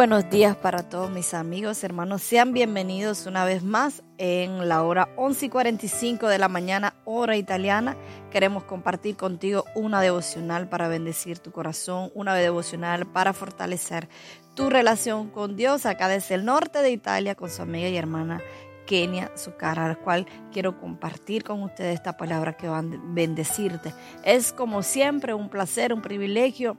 Buenos 0.00 0.30
días 0.30 0.56
para 0.56 0.88
todos 0.88 1.10
mis 1.10 1.34
amigos, 1.34 1.84
hermanos. 1.84 2.22
Sean 2.22 2.54
bienvenidos 2.54 3.26
una 3.26 3.44
vez 3.44 3.62
más 3.62 4.02
en 4.16 4.66
la 4.66 4.82
hora 4.82 5.10
11 5.16 5.44
y 5.44 5.48
45 5.50 6.26
de 6.26 6.38
la 6.38 6.48
mañana, 6.48 6.94
hora 7.04 7.36
italiana. 7.36 7.98
Queremos 8.30 8.64
compartir 8.64 9.18
contigo 9.18 9.66
una 9.74 10.00
devocional 10.00 10.70
para 10.70 10.88
bendecir 10.88 11.38
tu 11.38 11.52
corazón, 11.52 12.10
una 12.14 12.34
devocional 12.34 13.04
para 13.04 13.34
fortalecer 13.34 14.08
tu 14.54 14.70
relación 14.70 15.28
con 15.28 15.54
Dios 15.54 15.84
acá 15.84 16.08
desde 16.08 16.36
el 16.36 16.46
norte 16.46 16.78
de 16.78 16.92
Italia 16.92 17.34
con 17.34 17.50
su 17.50 17.60
amiga 17.60 17.90
y 17.90 17.98
hermana 17.98 18.40
Kenia 18.86 19.30
Zucara, 19.36 19.84
al 19.84 19.98
cual 19.98 20.24
quiero 20.50 20.80
compartir 20.80 21.44
con 21.44 21.62
ustedes 21.62 21.96
esta 21.96 22.16
palabra 22.16 22.54
que 22.54 22.68
va 22.68 22.78
a 22.78 22.84
bendecirte. 22.86 23.92
Es 24.24 24.54
como 24.54 24.82
siempre 24.82 25.34
un 25.34 25.50
placer, 25.50 25.92
un 25.92 26.00
privilegio 26.00 26.78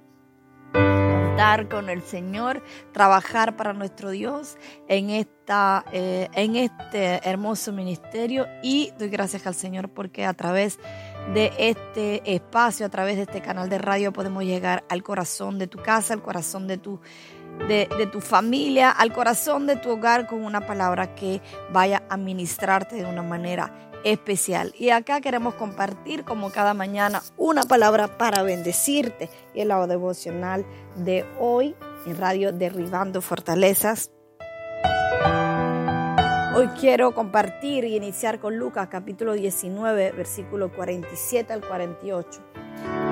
con 1.69 1.89
el 1.89 2.03
Señor, 2.03 2.61
trabajar 2.91 3.55
para 3.55 3.73
nuestro 3.73 4.11
Dios 4.11 4.57
en, 4.87 5.09
esta, 5.09 5.83
eh, 5.91 6.27
en 6.33 6.55
este 6.55 7.27
hermoso 7.27 7.71
ministerio. 7.71 8.47
Y 8.61 8.91
doy 8.99 9.09
gracias 9.09 9.47
al 9.47 9.55
Señor 9.55 9.89
porque 9.89 10.25
a 10.25 10.33
través 10.33 10.77
de 11.33 11.51
este 11.57 12.21
espacio, 12.31 12.85
a 12.85 12.89
través 12.89 13.15
de 13.15 13.23
este 13.23 13.41
canal 13.41 13.69
de 13.69 13.79
radio 13.79 14.13
podemos 14.13 14.43
llegar 14.43 14.83
al 14.87 15.01
corazón 15.01 15.57
de 15.57 15.65
tu 15.65 15.79
casa, 15.79 16.13
al 16.13 16.21
corazón 16.21 16.67
de 16.67 16.77
tu 16.77 16.99
de, 17.67 17.89
de, 17.97 18.07
tu 18.07 18.21
familia, 18.21 18.91
al 18.91 19.11
corazón 19.11 19.67
de 19.67 19.75
tu 19.75 19.89
hogar 19.89 20.27
con 20.27 20.43
una 20.43 20.65
palabra 20.65 21.15
que 21.15 21.41
vaya 21.71 22.03
a 22.09 22.17
ministrarte 22.17 22.95
de 22.95 23.05
una 23.05 23.23
manera 23.23 23.90
especial. 24.03 24.73
Y 24.77 24.89
acá 24.89 25.21
queremos 25.21 25.55
compartir 25.55 26.23
como 26.23 26.51
cada 26.51 26.73
mañana 26.73 27.21
una 27.37 27.63
palabra 27.63 28.17
para 28.17 28.43
bendecirte. 28.43 29.29
Y 29.53 29.61
el 29.61 29.69
lado 29.69 29.87
devocional 29.87 30.65
de 30.95 31.25
hoy 31.39 31.75
en 32.05 32.17
Radio 32.17 32.51
Derribando 32.51 33.21
Fortalezas. 33.21 34.11
Hoy 36.53 36.67
quiero 36.79 37.15
compartir 37.15 37.85
y 37.85 37.95
iniciar 37.95 38.39
con 38.39 38.57
Lucas 38.57 38.89
capítulo 38.91 39.33
19, 39.33 40.11
versículo 40.11 40.71
47 40.71 41.53
al 41.53 41.61
48. 41.65 42.41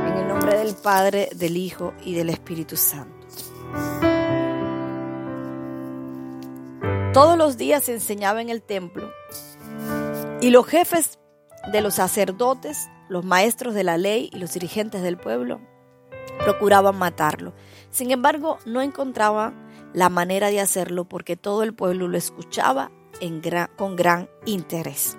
En 0.07 0.17
el 0.17 0.27
nombre 0.27 0.57
del 0.57 0.75
Padre, 0.75 1.29
del 1.33 1.55
Hijo 1.55 1.93
y 2.03 2.15
del 2.15 2.29
Espíritu 2.29 2.75
Santo. 2.75 3.15
Todos 7.13 7.37
los 7.37 7.57
días 7.57 7.85
se 7.85 7.93
enseñaba 7.93 8.41
en 8.41 8.49
el 8.49 8.61
templo 8.61 9.09
y 10.41 10.51
los 10.51 10.65
jefes 10.65 11.19
de 11.71 11.81
los 11.81 11.95
sacerdotes, 11.95 12.89
los 13.09 13.25
maestros 13.25 13.73
de 13.73 13.83
la 13.83 13.97
ley 13.97 14.29
y 14.31 14.37
los 14.37 14.53
dirigentes 14.53 15.01
del 15.01 15.17
pueblo 15.17 15.59
procuraban 16.39 16.97
matarlo. 16.97 17.53
Sin 17.89 18.11
embargo, 18.11 18.57
no 18.65 18.81
encontraban 18.81 19.67
la 19.93 20.09
manera 20.09 20.49
de 20.49 20.61
hacerlo 20.61 21.05
porque 21.05 21.35
todo 21.35 21.63
el 21.63 21.73
pueblo 21.73 22.07
lo 22.07 22.17
escuchaba 22.17 22.91
con 23.75 23.95
gran 23.95 24.29
interés. 24.45 25.17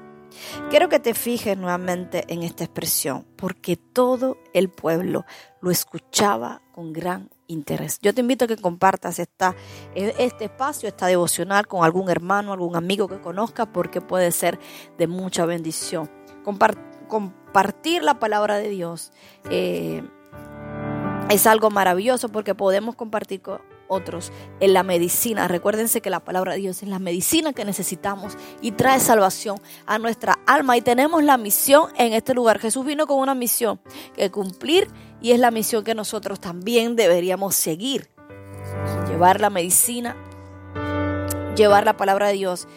Quiero 0.71 0.89
que 0.89 1.01
te 1.01 1.13
fijes 1.13 1.59
nuevamente 1.59 2.25
en 2.29 2.43
esta 2.43 2.65
expresión, 2.65 3.27
porque 3.37 3.77
todo 3.77 4.39
el 4.55 4.71
pueblo 4.71 5.27
lo 5.61 5.71
escuchaba 5.71 6.63
con 6.73 6.93
gran 6.93 7.29
interés. 7.51 7.99
Yo 8.01 8.15
te 8.15 8.21
invito 8.21 8.45
a 8.45 8.49
que 8.49 8.57
compartas 8.57 9.19
esta, 9.19 9.55
este 9.95 10.45
espacio, 10.45 10.89
esta 10.89 11.07
devocional 11.07 11.67
con 11.67 11.85
algún 11.85 12.09
hermano, 12.09 12.53
algún 12.53 12.77
amigo 12.77 13.09
que 13.09 13.21
conozca, 13.21 13.67
porque 13.67 14.01
puede 14.01 14.31
ser 14.33 14.59
de 14.99 15.07
mucha 15.07 15.45
bendición. 15.47 16.11
compartir 17.09 18.03
la 18.03 18.19
palabra 18.19 18.57
de 18.59 18.69
Dios 18.69 19.13
eh, 19.51 20.03
es 21.29 21.47
algo 21.47 21.71
maravilloso 21.71 22.29
porque 22.29 22.55
podemos 22.55 22.95
compartir 22.95 23.43
con 23.43 23.61
otros 23.91 24.33
en 24.61 24.73
la 24.73 24.83
medicina. 24.83 25.49
Recuérdense 25.49 26.01
que 26.01 26.09
la 26.09 26.21
palabra 26.21 26.53
de 26.53 26.61
Dios 26.61 26.83
es 26.83 26.89
la 26.89 26.99
medicina 26.99 27.53
que 27.53 27.65
necesitamos 27.65 28.39
y 28.63 28.73
trae 28.73 29.01
salvación 29.01 29.61
a 29.85 29.99
nuestra 29.99 30.39
alma. 30.47 30.77
Y 30.77 30.81
tenemos 30.81 31.23
la 31.23 31.37
misión 31.37 31.91
en 31.97 32.15
este 32.15 32.33
lugar. 32.33 32.59
Jesús 32.59 32.87
vino 32.87 33.07
con 33.07 33.19
una 33.19 33.35
misión 33.35 33.81
que 34.15 34.31
cumplir 34.31 34.89
y 35.21 35.33
es 35.33 35.41
la 35.41 35.51
misión 35.51 35.85
que 35.85 35.95
nosotros 35.95 36.41
también 36.41 36.97
deberíamos 36.97 37.55
seguir. 37.57 38.09
Llevar 39.09 39.41
la 39.41 39.51
medicina, 39.51 40.17
llevar 41.57 41.85
la 41.85 41.97
palabra 41.97 42.29
de 42.29 42.35
Dios, 42.35 42.69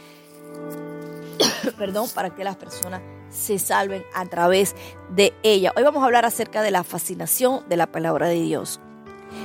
perdón, 1.77 2.09
para 2.13 2.33
que 2.33 2.43
las 2.43 2.55
personas 2.55 3.01
se 3.29 3.59
salven 3.59 4.03
a 4.13 4.25
través 4.25 4.75
de 5.09 5.33
ella. 5.43 5.73
Hoy 5.75 5.83
vamos 5.83 6.01
a 6.03 6.05
hablar 6.05 6.25
acerca 6.25 6.61
de 6.61 6.71
la 6.71 6.83
fascinación 6.83 7.67
de 7.69 7.77
la 7.77 7.91
palabra 7.91 8.27
de 8.27 8.41
Dios. 8.41 8.79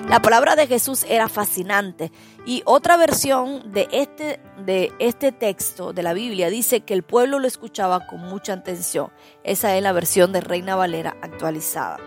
La 0.08 0.22
palabra 0.22 0.56
de 0.56 0.66
Jesús 0.66 1.04
era 1.08 1.28
fascinante 1.28 2.10
y 2.46 2.62
otra 2.64 2.96
versión 2.96 3.72
de 3.72 3.88
este, 3.92 4.40
de 4.64 4.92
este 4.98 5.32
texto 5.32 5.92
de 5.92 6.02
la 6.02 6.14
Biblia 6.14 6.48
dice 6.50 6.80
que 6.80 6.94
el 6.94 7.02
pueblo 7.02 7.38
lo 7.38 7.46
escuchaba 7.46 8.06
con 8.06 8.20
mucha 8.20 8.54
atención. 8.54 9.10
Esa 9.44 9.76
es 9.76 9.82
la 9.82 9.92
versión 9.92 10.32
de 10.32 10.40
Reina 10.40 10.76
Valera 10.76 11.16
actualizada. 11.20 11.98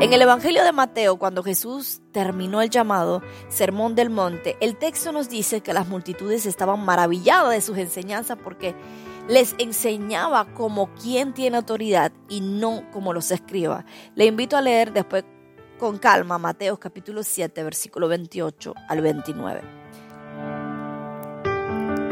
En 0.00 0.12
el 0.12 0.20
Evangelio 0.20 0.64
de 0.64 0.72
Mateo, 0.72 1.18
cuando 1.18 1.42
Jesús 1.42 2.00
terminó 2.12 2.60
el 2.60 2.68
llamado 2.68 3.22
Sermón 3.48 3.94
del 3.94 4.10
Monte, 4.10 4.56
el 4.60 4.76
texto 4.76 5.12
nos 5.12 5.28
dice 5.28 5.60
que 5.60 5.72
las 5.72 5.86
multitudes 5.86 6.46
estaban 6.46 6.84
maravilladas 6.84 7.52
de 7.52 7.60
sus 7.60 7.78
enseñanzas 7.78 8.36
porque 8.42 8.74
les 9.28 9.54
enseñaba 9.58 10.46
como 10.52 10.92
quien 10.94 11.32
tiene 11.32 11.56
autoridad 11.56 12.12
y 12.28 12.40
no 12.40 12.82
como 12.92 13.12
los 13.12 13.30
escriba. 13.30 13.84
Le 14.14 14.26
invito 14.26 14.56
a 14.56 14.62
leer 14.62 14.92
después 14.92 15.24
con 15.78 15.98
calma 15.98 16.38
Mateo 16.38 16.78
capítulo 16.78 17.22
7, 17.22 17.62
versículo 17.62 18.08
28 18.08 18.74
al 18.88 19.00
29. 19.00 19.60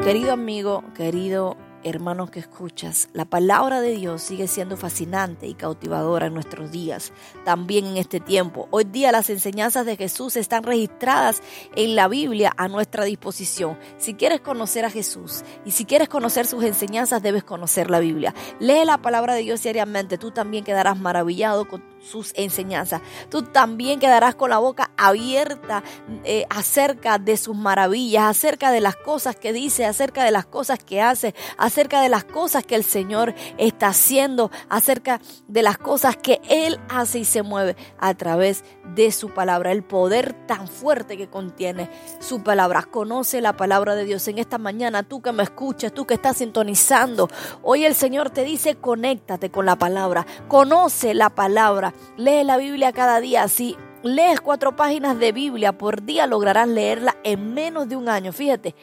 Querido 0.03 0.33
amigo, 0.33 0.83
querido 0.95 1.57
hermano 1.85 2.31
que 2.31 2.41
escuchas, 2.41 3.09
la 3.13 3.25
palabra 3.25 3.81
de 3.81 3.95
Dios 3.97 4.23
sigue 4.23 4.47
siendo 4.47 4.77
fascinante 4.77 5.47
y 5.47 5.55
cautivadora 5.55 6.27
en 6.27 6.35
nuestros 6.35 6.71
días, 6.71 7.13
también 7.45 7.87
en 7.87 7.97
este 7.97 8.21
tiempo. 8.21 8.69
Hoy 8.71 8.85
día 8.85 9.13
las 9.13 9.31
enseñanzas 9.31 9.87
de 9.87 9.97
Jesús 9.97 10.37
están 10.37 10.63
registradas 10.63 11.43
en 11.75 11.97
la 11.97 12.09
Biblia 12.09 12.53
a 12.57 12.69
nuestra 12.69 13.05
disposición. 13.05 13.79
Si 13.99 14.15
quieres 14.15 14.41
conocer 14.41 14.85
a 14.85 14.91
Jesús 14.91 15.43
y 15.65 15.73
si 15.73 15.85
quieres 15.85 16.09
conocer 16.09 16.47
sus 16.47 16.65
enseñanzas, 16.65 17.23
debes 17.23 17.45
conocer 17.45 17.91
la 17.91 18.01
Biblia. 18.01 18.35
Lee 18.61 18.85
la 18.85 18.99
palabra 18.99 19.35
de 19.35 19.43
Dios 19.43 19.63
diariamente, 19.63 20.19
tú 20.19 20.31
también 20.31 20.65
quedarás 20.65 20.99
maravillado 20.99 21.69
con 21.69 21.83
sus 22.03 22.33
enseñanzas. 22.37 23.01
Tú 23.31 23.43
también 23.43 24.01
quedarás 24.01 24.35
con 24.35 24.51
la 24.51 24.59
boca 24.59 24.91
abierta 24.97 25.83
eh, 26.25 26.47
acerca 26.51 27.19
de 27.19 27.37
sus 27.37 27.57
maravillas, 27.57 28.25
acerca 28.25 28.71
de 28.71 28.81
las 28.81 28.97
cosas 28.97 29.37
que 29.37 29.53
dice, 29.53 29.87
acerca 29.87 30.25
de 30.25 30.31
las 30.31 30.47
cosas 30.47 30.83
que 30.83 31.01
hace, 31.01 31.35
de 31.75 32.09
las 32.09 32.25
cosas 32.25 32.65
que 32.65 32.75
el 32.75 32.85
Señor 32.85 33.35
está 33.59 33.89
haciendo, 33.89 34.51
acerca 34.69 35.21
de 35.49 35.63
las 35.63 35.79
cosas 35.79 36.17
que 36.17 36.41
Él 36.49 36.79
hace 36.89 37.21
y 37.21 37.25
se 37.25 37.43
mueve 37.43 37.77
a 37.99 38.15
través 38.15 38.65
de 38.95 39.11
su 39.11 39.31
palabra. 39.31 39.73
El 39.73 39.83
poder 39.83 40.35
tan 40.47 40.69
fuerte 40.69 41.17
que 41.17 41.29
contiene 41.29 41.91
su 42.21 42.43
palabra. 42.43 42.83
Conoce 42.83 43.41
la 43.41 43.57
palabra 43.57 43.95
de 43.95 44.05
Dios 44.05 44.27
en 44.29 44.39
esta 44.39 44.59
mañana. 44.59 45.03
Tú 45.03 45.23
que 45.23 45.33
me 45.33 45.43
escuchas, 45.43 45.93
tú 45.93 46.07
que 46.07 46.15
estás 46.15 46.39
sintonizando. 46.39 47.29
Hoy 47.63 47.85
el 47.85 47.95
Señor 47.95 48.31
te 48.31 48.45
dice, 48.45 48.77
conéctate 48.77 49.51
con 49.51 49.67
la 49.67 49.77
palabra. 49.77 50.27
Conoce 50.49 51.15
la 51.15 51.31
palabra 51.31 51.95
Lee 52.17 52.45
la 52.45 52.57
Biblia 52.57 52.93
cada 52.93 53.21
día. 53.21 53.49
Si 53.49 53.77
lees 54.03 54.41
cuatro 54.41 54.77
páginas 54.77 55.19
de 55.19 55.33
Biblia 55.33 55.73
por 55.73 56.03
día, 56.03 56.27
lograrás 56.27 56.69
leerla 56.69 57.17
en 57.25 57.55
menos 57.55 57.89
de 57.89 57.97
un 57.97 58.09
año. 58.09 58.33
Fíjate, 58.33 58.75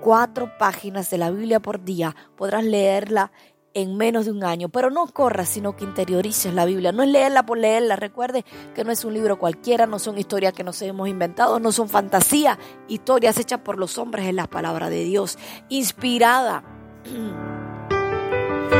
cuatro 0.00 0.56
páginas 0.58 1.10
de 1.10 1.18
la 1.18 1.30
Biblia 1.30 1.60
por 1.60 1.84
día 1.84 2.14
podrás 2.36 2.64
leerla 2.64 3.32
en 3.74 3.96
menos 3.96 4.24
de 4.24 4.32
un 4.32 4.42
año. 4.42 4.68
Pero 4.70 4.90
no 4.90 5.06
corras, 5.06 5.48
sino 5.48 5.76
que 5.76 5.84
interiorices 5.84 6.54
la 6.54 6.64
Biblia. 6.64 6.92
No 6.92 7.02
es 7.02 7.10
leerla 7.10 7.44
por 7.44 7.58
leerla. 7.58 7.96
Recuerde 7.96 8.44
que 8.74 8.84
no 8.84 8.90
es 8.90 9.04
un 9.04 9.12
libro 9.12 9.38
cualquiera, 9.38 9.86
no 9.86 9.98
son 9.98 10.16
historias 10.18 10.54
que 10.54 10.64
nos 10.64 10.80
hemos 10.80 11.08
inventado, 11.08 11.60
no 11.60 11.72
son 11.72 11.88
fantasía, 11.88 12.58
historias 12.88 13.38
hechas 13.38 13.60
por 13.60 13.78
los 13.78 13.98
hombres 13.98 14.26
en 14.26 14.36
la 14.36 14.46
palabra 14.46 14.88
de 14.88 15.04
Dios, 15.04 15.38
inspirada. 15.68 16.64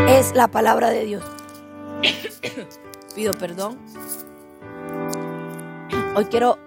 Es 0.08 0.34
la 0.34 0.48
palabra 0.48 0.90
de 0.90 1.04
Dios 1.04 1.22
pido 3.14 3.34
perdón. 3.34 3.78
Hoy 6.14 6.24
quiero 6.26 6.58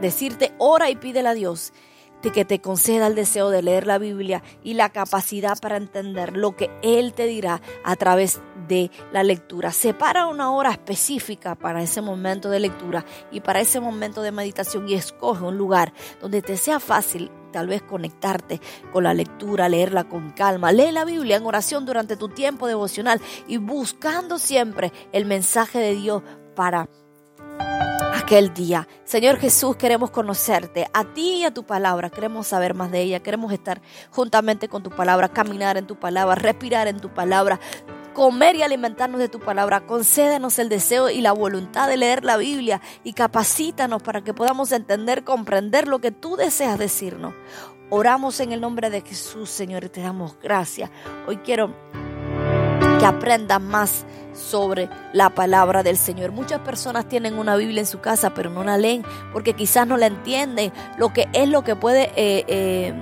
decirte, 0.00 0.52
ora 0.58 0.90
y 0.90 0.96
pídele 0.96 1.28
a 1.28 1.34
Dios 1.34 1.72
que 2.30 2.44
te 2.44 2.60
conceda 2.60 3.06
el 3.06 3.14
deseo 3.14 3.50
de 3.50 3.62
leer 3.62 3.86
la 3.86 3.98
Biblia 3.98 4.42
y 4.62 4.74
la 4.74 4.90
capacidad 4.90 5.58
para 5.58 5.76
entender 5.76 6.36
lo 6.36 6.56
que 6.56 6.70
Él 6.82 7.12
te 7.12 7.26
dirá 7.26 7.60
a 7.84 7.96
través 7.96 8.40
de 8.68 8.90
la 9.12 9.22
lectura. 9.22 9.72
Separa 9.72 10.26
una 10.26 10.52
hora 10.52 10.70
específica 10.70 11.54
para 11.54 11.82
ese 11.82 12.00
momento 12.00 12.48
de 12.50 12.60
lectura 12.60 13.04
y 13.30 13.40
para 13.40 13.60
ese 13.60 13.80
momento 13.80 14.22
de 14.22 14.32
meditación 14.32 14.88
y 14.88 14.94
escoge 14.94 15.44
un 15.44 15.58
lugar 15.58 15.92
donde 16.20 16.42
te 16.42 16.56
sea 16.56 16.80
fácil 16.80 17.30
tal 17.52 17.66
vez 17.66 17.82
conectarte 17.82 18.60
con 18.92 19.04
la 19.04 19.14
lectura, 19.14 19.68
leerla 19.68 20.04
con 20.04 20.30
calma. 20.30 20.72
Lee 20.72 20.90
la 20.90 21.04
Biblia 21.04 21.36
en 21.36 21.46
oración 21.46 21.84
durante 21.84 22.16
tu 22.16 22.28
tiempo 22.28 22.66
devocional 22.66 23.20
y 23.46 23.58
buscando 23.58 24.38
siempre 24.38 24.92
el 25.12 25.26
mensaje 25.26 25.78
de 25.78 25.94
Dios 25.94 26.22
para 26.56 26.88
aquel 28.14 28.54
día. 28.54 28.88
Señor 29.04 29.38
Jesús, 29.38 29.76
queremos 29.76 30.10
conocerte, 30.10 30.88
a 30.92 31.04
ti 31.04 31.40
y 31.40 31.44
a 31.44 31.52
tu 31.52 31.64
palabra, 31.64 32.10
queremos 32.10 32.46
saber 32.46 32.74
más 32.74 32.90
de 32.90 33.00
ella, 33.00 33.20
queremos 33.20 33.52
estar 33.52 33.82
juntamente 34.10 34.68
con 34.68 34.82
tu 34.82 34.90
palabra, 34.90 35.28
caminar 35.28 35.76
en 35.76 35.86
tu 35.86 35.96
palabra, 35.96 36.34
respirar 36.34 36.88
en 36.88 37.00
tu 37.00 37.12
palabra, 37.12 37.60
comer 38.14 38.56
y 38.56 38.62
alimentarnos 38.62 39.20
de 39.20 39.28
tu 39.28 39.40
palabra. 39.40 39.86
Concédenos 39.86 40.58
el 40.58 40.68
deseo 40.68 41.10
y 41.10 41.20
la 41.20 41.32
voluntad 41.32 41.88
de 41.88 41.96
leer 41.96 42.24
la 42.24 42.36
Biblia 42.36 42.80
y 43.04 43.12
capacítanos 43.12 44.02
para 44.02 44.22
que 44.22 44.34
podamos 44.34 44.72
entender, 44.72 45.24
comprender 45.24 45.88
lo 45.88 46.00
que 46.00 46.10
tú 46.10 46.36
deseas 46.36 46.78
decirnos. 46.78 47.34
Oramos 47.90 48.40
en 48.40 48.52
el 48.52 48.60
nombre 48.60 48.88
de 48.88 49.02
Jesús, 49.02 49.50
Señor, 49.50 49.84
y 49.84 49.88
te 49.90 50.00
damos 50.00 50.38
gracias. 50.40 50.90
Hoy 51.26 51.38
quiero 51.38 51.74
que 53.02 53.06
aprendan 53.06 53.66
más 53.66 54.04
sobre 54.32 54.88
la 55.12 55.30
palabra 55.30 55.82
del 55.82 55.96
Señor. 55.96 56.30
Muchas 56.30 56.60
personas 56.60 57.08
tienen 57.08 57.36
una 57.36 57.56
Biblia 57.56 57.80
en 57.80 57.86
su 57.86 57.98
casa, 57.98 58.32
pero 58.32 58.48
no 58.48 58.62
la 58.62 58.78
leen 58.78 59.02
porque 59.32 59.54
quizás 59.54 59.88
no 59.88 59.96
la 59.96 60.06
entienden 60.06 60.72
lo 60.98 61.12
que 61.12 61.28
es 61.32 61.48
lo 61.48 61.64
que 61.64 61.74
puede... 61.74 62.12
Eh, 62.14 62.44
eh, 62.46 62.94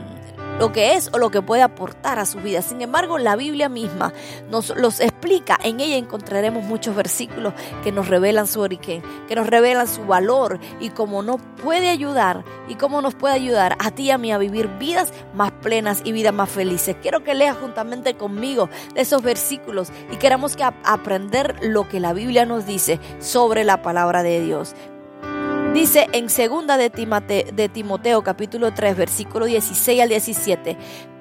lo 0.61 0.73
que 0.73 0.95
es 0.95 1.09
o 1.15 1.19
lo 1.19 1.31
que 1.31 1.41
puede 1.41 1.63
aportar 1.63 2.19
a 2.19 2.27
su 2.27 2.39
vida. 2.39 2.61
Sin 2.61 2.83
embargo, 2.83 3.19
la 3.19 3.35
Biblia 3.35 3.71
misma 3.71 4.13
nos 4.51 4.77
los 4.77 5.01
explica. 5.01 5.59
En 5.65 5.81
ella 5.81 5.97
encontraremos 5.97 6.63
muchos 6.63 6.95
versículos 6.95 7.55
que 7.83 7.93
nos 7.93 8.09
revelan 8.09 8.47
su 8.47 8.61
origen, 8.61 9.03
que 9.27 9.35
nos 9.35 9.47
revelan 9.47 9.89
su 9.89 10.05
valor 10.05 10.61
y 10.79 10.91
cómo 10.91 11.23
nos 11.23 11.41
puede 11.63 11.89
ayudar 11.89 12.45
y 12.69 12.75
cómo 12.75 13.01
nos 13.01 13.15
puede 13.15 13.35
ayudar 13.35 13.75
a 13.79 13.91
ti 13.91 14.05
y 14.05 14.11
a 14.11 14.19
mí 14.19 14.33
a 14.33 14.39
vivir 14.39 14.69
vidas 14.79 15.15
más 15.35 15.51
plenas 15.51 16.03
y 16.05 16.13
vidas 16.13 16.35
más 16.35 16.51
felices. 16.51 16.95
Quiero 17.01 17.25
que 17.25 17.35
leas 17.35 17.57
juntamente 17.57 18.15
conmigo 18.19 18.69
de 18.95 19.01
esos 19.01 19.23
versículos 19.23 19.89
y 20.13 20.17
queramos 20.17 20.57
que 20.57 20.65
aprender 20.65 21.57
lo 21.63 21.89
que 21.89 22.01
la 22.01 22.13
Biblia 22.13 22.45
nos 22.45 22.67
dice 22.67 23.01
sobre 23.19 23.65
la 23.65 23.81
palabra 23.81 24.23
de 24.23 24.43
Dios. 24.43 24.75
Dice 25.81 26.09
en 26.13 26.29
segunda 26.29 26.77
de 26.77 26.91
Timoteo, 26.91 27.53
de 27.55 27.71
Timoteo 27.71 28.23
capítulo 28.23 28.75
3 28.75 28.95
versículo 28.99 29.47
16 29.47 30.03
al 30.03 30.11
17, 30.11 30.77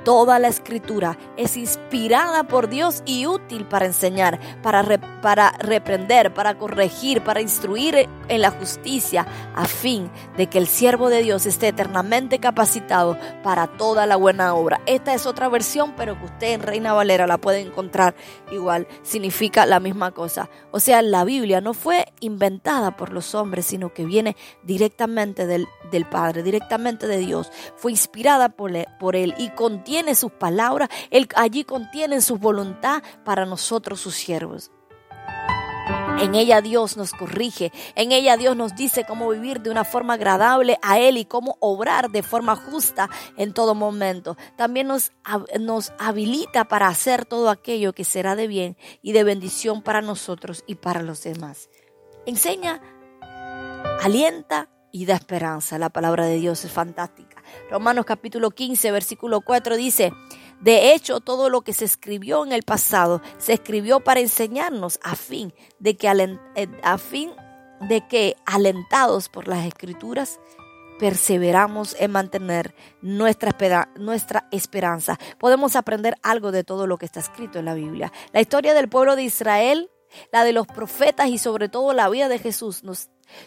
Toda 0.09 0.39
la 0.39 0.47
escritura 0.47 1.19
es 1.37 1.55
inspirada 1.55 2.43
por 2.45 2.67
Dios 2.67 3.03
y 3.05 3.27
útil 3.27 3.67
para 3.67 3.85
enseñar, 3.85 4.39
para, 4.63 4.81
reprender, 4.81 6.33
para 6.33 6.57
corregir, 6.57 7.23
para 7.23 7.41
instruir 7.41 8.09
en 8.27 8.41
la 8.41 8.49
justicia, 8.49 9.27
a 9.53 9.65
fin 9.65 10.09
de 10.35 10.47
que 10.47 10.57
el 10.57 10.65
siervo 10.65 11.11
de 11.11 11.21
Dios 11.21 11.45
esté 11.45 11.67
eternamente 11.67 12.39
capacitado 12.39 13.19
para 13.43 13.67
toda 13.67 14.07
la 14.07 14.15
buena 14.15 14.55
obra. 14.55 14.81
Esta 14.87 15.13
es 15.13 15.27
otra 15.27 15.47
versión, 15.47 15.93
pero 15.95 16.17
que 16.17 16.25
usted 16.25 16.53
en 16.53 16.63
Reina 16.63 16.93
Valera 16.93 17.27
la 17.27 17.37
puede 17.37 17.59
encontrar 17.59 18.15
igual, 18.51 18.87
significa 19.03 19.67
la 19.67 19.79
misma 19.79 20.09
cosa. 20.09 20.49
O 20.71 20.79
sea, 20.79 21.03
la 21.03 21.23
Biblia 21.23 21.61
no 21.61 21.75
fue 21.75 22.11
inventada 22.19 22.97
por 22.97 23.13
los 23.13 23.35
hombres, 23.35 23.67
sino 23.67 23.93
que 23.93 24.05
viene 24.05 24.35
directamente 24.63 25.45
del, 25.45 25.67
Padre, 26.09 26.41
directamente 26.41 27.05
de 27.05 27.17
Dios. 27.17 27.51
Fue 27.75 27.91
inspirada 27.91 28.49
por 28.49 29.15
Él 29.15 29.35
y 29.37 29.49
contiene 29.49 29.98
sus 30.15 30.31
palabras, 30.31 30.89
Él 31.11 31.27
allí 31.35 31.63
contiene 31.63 32.21
su 32.21 32.37
voluntad 32.37 33.03
para 33.23 33.45
nosotros 33.45 33.99
sus 33.99 34.15
siervos. 34.15 34.71
En 36.19 36.35
ella 36.35 36.61
Dios 36.61 36.97
nos 36.97 37.13
corrige, 37.13 37.71
en 37.95 38.11
ella 38.11 38.35
Dios 38.35 38.55
nos 38.55 38.75
dice 38.75 39.05
cómo 39.07 39.29
vivir 39.29 39.61
de 39.61 39.69
una 39.69 39.85
forma 39.85 40.15
agradable 40.15 40.77
a 40.81 40.99
Él 40.99 41.17
y 41.17 41.23
cómo 41.23 41.57
obrar 41.61 42.09
de 42.09 42.23
forma 42.23 42.57
justa 42.57 43.09
en 43.37 43.53
todo 43.53 43.73
momento. 43.73 44.35
También 44.57 44.87
nos, 44.87 45.13
nos 45.59 45.93
habilita 45.97 46.65
para 46.65 46.87
hacer 46.87 47.25
todo 47.25 47.49
aquello 47.49 47.93
que 47.93 48.03
será 48.03 48.35
de 48.35 48.47
bien 48.47 48.77
y 49.01 49.13
de 49.13 49.23
bendición 49.23 49.81
para 49.81 50.01
nosotros 50.01 50.63
y 50.67 50.75
para 50.75 51.01
los 51.01 51.23
demás. 51.23 51.69
Enseña, 52.25 52.81
alienta 54.01 54.69
y 54.91 55.05
da 55.05 55.15
esperanza. 55.15 55.77
La 55.77 55.89
palabra 55.89 56.25
de 56.25 56.37
Dios 56.37 56.63
es 56.65 56.71
fantástica. 56.71 57.43
Romanos 57.69 58.05
capítulo 58.05 58.51
15, 58.51 58.91
versículo 58.91 59.41
4 59.41 59.75
dice, 59.75 60.13
de 60.59 60.93
hecho, 60.93 61.21
todo 61.21 61.49
lo 61.49 61.61
que 61.61 61.73
se 61.73 61.85
escribió 61.85 62.45
en 62.45 62.51
el 62.51 62.63
pasado 62.63 63.21
se 63.37 63.53
escribió 63.53 64.01
para 64.01 64.19
enseñarnos 64.19 64.99
a 65.03 65.15
fin 65.15 65.53
de 65.79 65.95
que, 65.95 66.07
eh, 66.55 66.67
a 66.83 66.97
fin 66.97 67.31
de 67.87 68.05
que 68.07 68.35
alentados 68.45 69.29
por 69.29 69.47
las 69.47 69.65
escrituras, 69.65 70.39
perseveramos 70.99 71.95
en 71.97 72.11
mantener 72.11 72.75
nuestra, 73.01 73.89
nuestra 73.95 74.49
esperanza. 74.51 75.17
Podemos 75.39 75.77
aprender 75.77 76.15
algo 76.21 76.51
de 76.51 76.65
todo 76.65 76.87
lo 76.87 76.97
que 76.97 77.05
está 77.05 77.21
escrito 77.21 77.57
en 77.57 77.65
la 77.65 77.73
Biblia. 77.73 78.11
La 78.33 78.41
historia 78.41 78.73
del 78.73 78.89
pueblo 78.89 79.15
de 79.15 79.23
Israel, 79.23 79.89
la 80.33 80.43
de 80.43 80.51
los 80.51 80.67
profetas 80.67 81.29
y 81.29 81.37
sobre 81.37 81.69
todo 81.69 81.93
la 81.93 82.09
vida 82.09 82.27
de 82.27 82.37
Jesús, 82.37 82.83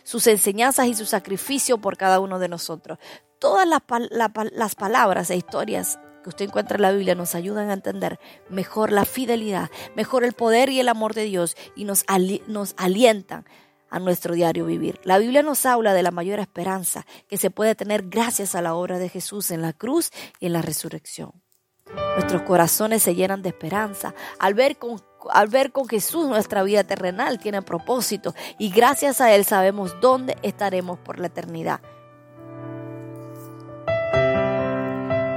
sus 0.03 0.27
enseñanzas 0.27 0.87
y 0.87 0.95
su 0.95 1.07
sacrificio 1.07 1.79
por 1.79 1.97
cada 1.97 2.21
uno 2.21 2.39
de 2.39 2.49
nosotros. 2.49 2.99
Todas 3.39 3.67
las, 3.67 4.75
palabras 4.75 5.31
e 5.31 5.37
historias 5.37 5.99
que 6.23 6.29
usted 6.29 6.45
encuentra 6.45 6.77
en 6.77 6.83
la 6.83 6.93
Biblia 6.93 7.15
nos 7.15 7.35
ayudan 7.35 7.71
a 7.71 7.73
entender 7.73 8.21
mejor 8.49 8.93
la 8.93 9.05
fidelidad, 9.05 9.71
mejor 9.97 10.25
el 10.25 10.33
poder 10.33 10.69
y 10.69 10.79
el 10.79 10.89
amor 10.89 11.15
de 11.15 11.25
Dios 11.25 11.57
y 11.75 11.85
nos, 11.85 12.05
nos 12.47 12.75
alientan 12.77 13.45
a 13.91 13.99
nuestro 13.99 14.35
diario 14.35 14.65
vivir. 14.65 15.01
La 15.05 15.19
Biblia 15.19 15.43
nos 15.43 15.67
habla 15.67 15.93
de 15.93 16.03
la 16.03 16.11
mayor 16.11 16.39
esperanza 16.39 17.05
que 17.29 17.37
se 17.37 17.51
puede 17.51 17.75
tener 17.75 18.09
gracias 18.09 18.55
a 18.55 18.62
la 18.62 18.75
obra 18.75 18.99
de 18.99 19.09
Jesús 19.09 19.51
en 19.51 19.61
la 19.61 19.73
cruz 19.73 20.11
y 20.41 20.47
en 20.47 20.55
la 20.55 20.62
resurrección. 20.62 21.43
Nuestros 22.17 22.43
corazones 22.43 23.03
se 23.03 23.15
llenan 23.15 23.43
de 23.43 23.51
esperanza 23.51 24.15
al 24.39 24.55
ver 24.55 24.79
con 24.79 25.03
al 25.31 25.49
ver 25.49 25.73
con 25.73 25.88
Jesús 25.88 26.26
nuestra 26.26 26.62
vida 26.62 26.85
terrenal 26.85 27.38
tiene 27.38 27.62
propósito 27.62 28.35
y 28.59 28.71
gracias 28.71 29.21
a 29.21 29.35
Él 29.35 29.45
sabemos 29.45 29.95
dónde 30.00 30.37
estaremos 30.43 30.99
por 30.99 31.19
la 31.19 31.29
eternidad. 31.29 31.81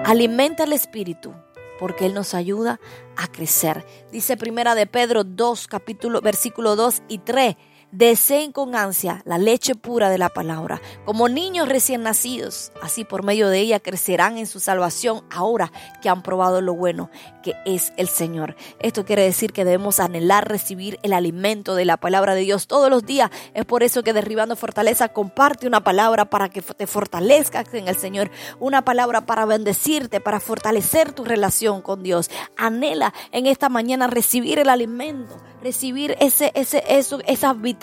Alimenta 0.06 0.64
el 0.64 0.74
espíritu 0.74 1.34
porque 1.80 2.06
Él 2.06 2.14
nos 2.14 2.34
ayuda 2.34 2.80
a 3.18 3.28
crecer. 3.28 3.86
Dice 4.12 4.38
primera 4.38 4.76
de 4.76 4.88
Pedro 4.88 5.24
2, 5.24 5.68
capítulo, 5.68 6.22
versículo 6.22 6.76
2 6.76 7.04
y 7.08 7.20
3 7.20 7.56
deseen 7.92 8.52
con 8.52 8.76
ansia 8.76 9.22
la 9.26 9.38
leche 9.38 9.76
pura 9.76 10.10
de 10.10 10.18
la 10.18 10.30
palabra. 10.30 10.82
Como 11.06 11.30
niños 11.30 11.70
recién 11.70 12.04
nacidos, 12.04 12.72
así 12.82 13.04
por 13.04 13.24
medio 13.24 13.50
de 13.50 13.60
ella 13.60 13.80
crecerán 13.80 14.38
en 14.38 14.48
su 14.48 14.60
salvación 14.60 15.24
ahora 15.32 15.72
que 16.02 16.10
han 16.10 16.24
probado 16.24 16.62
lo 16.62 16.74
bueno 16.74 17.10
que 17.44 17.54
es 17.66 17.94
el 17.98 18.08
Señor. 18.08 18.56
Esto 18.80 19.06
quiere 19.06 19.22
decir 19.22 19.54
que 19.54 19.66
debemos 19.66 20.00
anhelar 20.00 20.50
recibir 20.50 21.00
el 21.04 21.14
alimento 21.14 21.76
de 21.76 21.86
la 21.86 21.98
palabra 21.98 22.34
de 22.34 22.42
Dios 22.42 22.68
todos 22.68 22.90
los 22.90 23.06
días. 23.06 23.30
Es 23.54 23.66
por 23.66 23.84
eso 23.84 24.04
que 24.04 24.14
Derribando 24.14 24.56
Fortaleza 24.56 25.10
comparte 25.10 25.68
una 25.68 25.84
palabra 25.84 26.26
para 26.26 26.50
que 26.50 26.62
te 26.62 26.88
fortalezcas 26.88 27.72
en 27.74 27.88
el 27.88 27.96
Señor, 27.96 28.32
una 28.60 28.84
palabra 28.84 29.26
para 29.26 29.46
bendecirte, 29.46 30.20
para 30.20 30.40
fortalecer 30.40 31.12
tu 31.12 31.24
relación 31.24 31.82
con 31.82 32.02
Dios. 32.02 32.32
Anhela 32.58 33.14
en 33.32 33.46
esta 33.46 33.70
mañana 33.70 34.08
recibir 34.08 34.60
el 34.60 34.70
alimento 34.70 35.38
recibir 35.66 36.16
ese, 36.20 36.52
ese, 36.54 36.84
esas 36.88 37.60
vitaminas. 37.60 37.75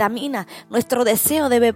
Nuestro 0.70 1.04
deseo 1.04 1.48
debe 1.48 1.74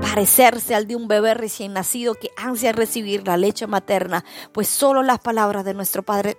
parecerse 0.00 0.74
al 0.74 0.86
de 0.86 0.96
un 0.96 1.08
bebé 1.08 1.34
recién 1.34 1.72
nacido 1.72 2.14
que 2.14 2.30
ansia 2.36 2.72
recibir 2.72 3.26
la 3.26 3.36
leche 3.36 3.66
materna, 3.66 4.24
pues 4.52 4.68
solo 4.68 5.02
las 5.02 5.18
palabras 5.18 5.64
de 5.64 5.74
nuestro 5.74 6.02
Padre 6.02 6.36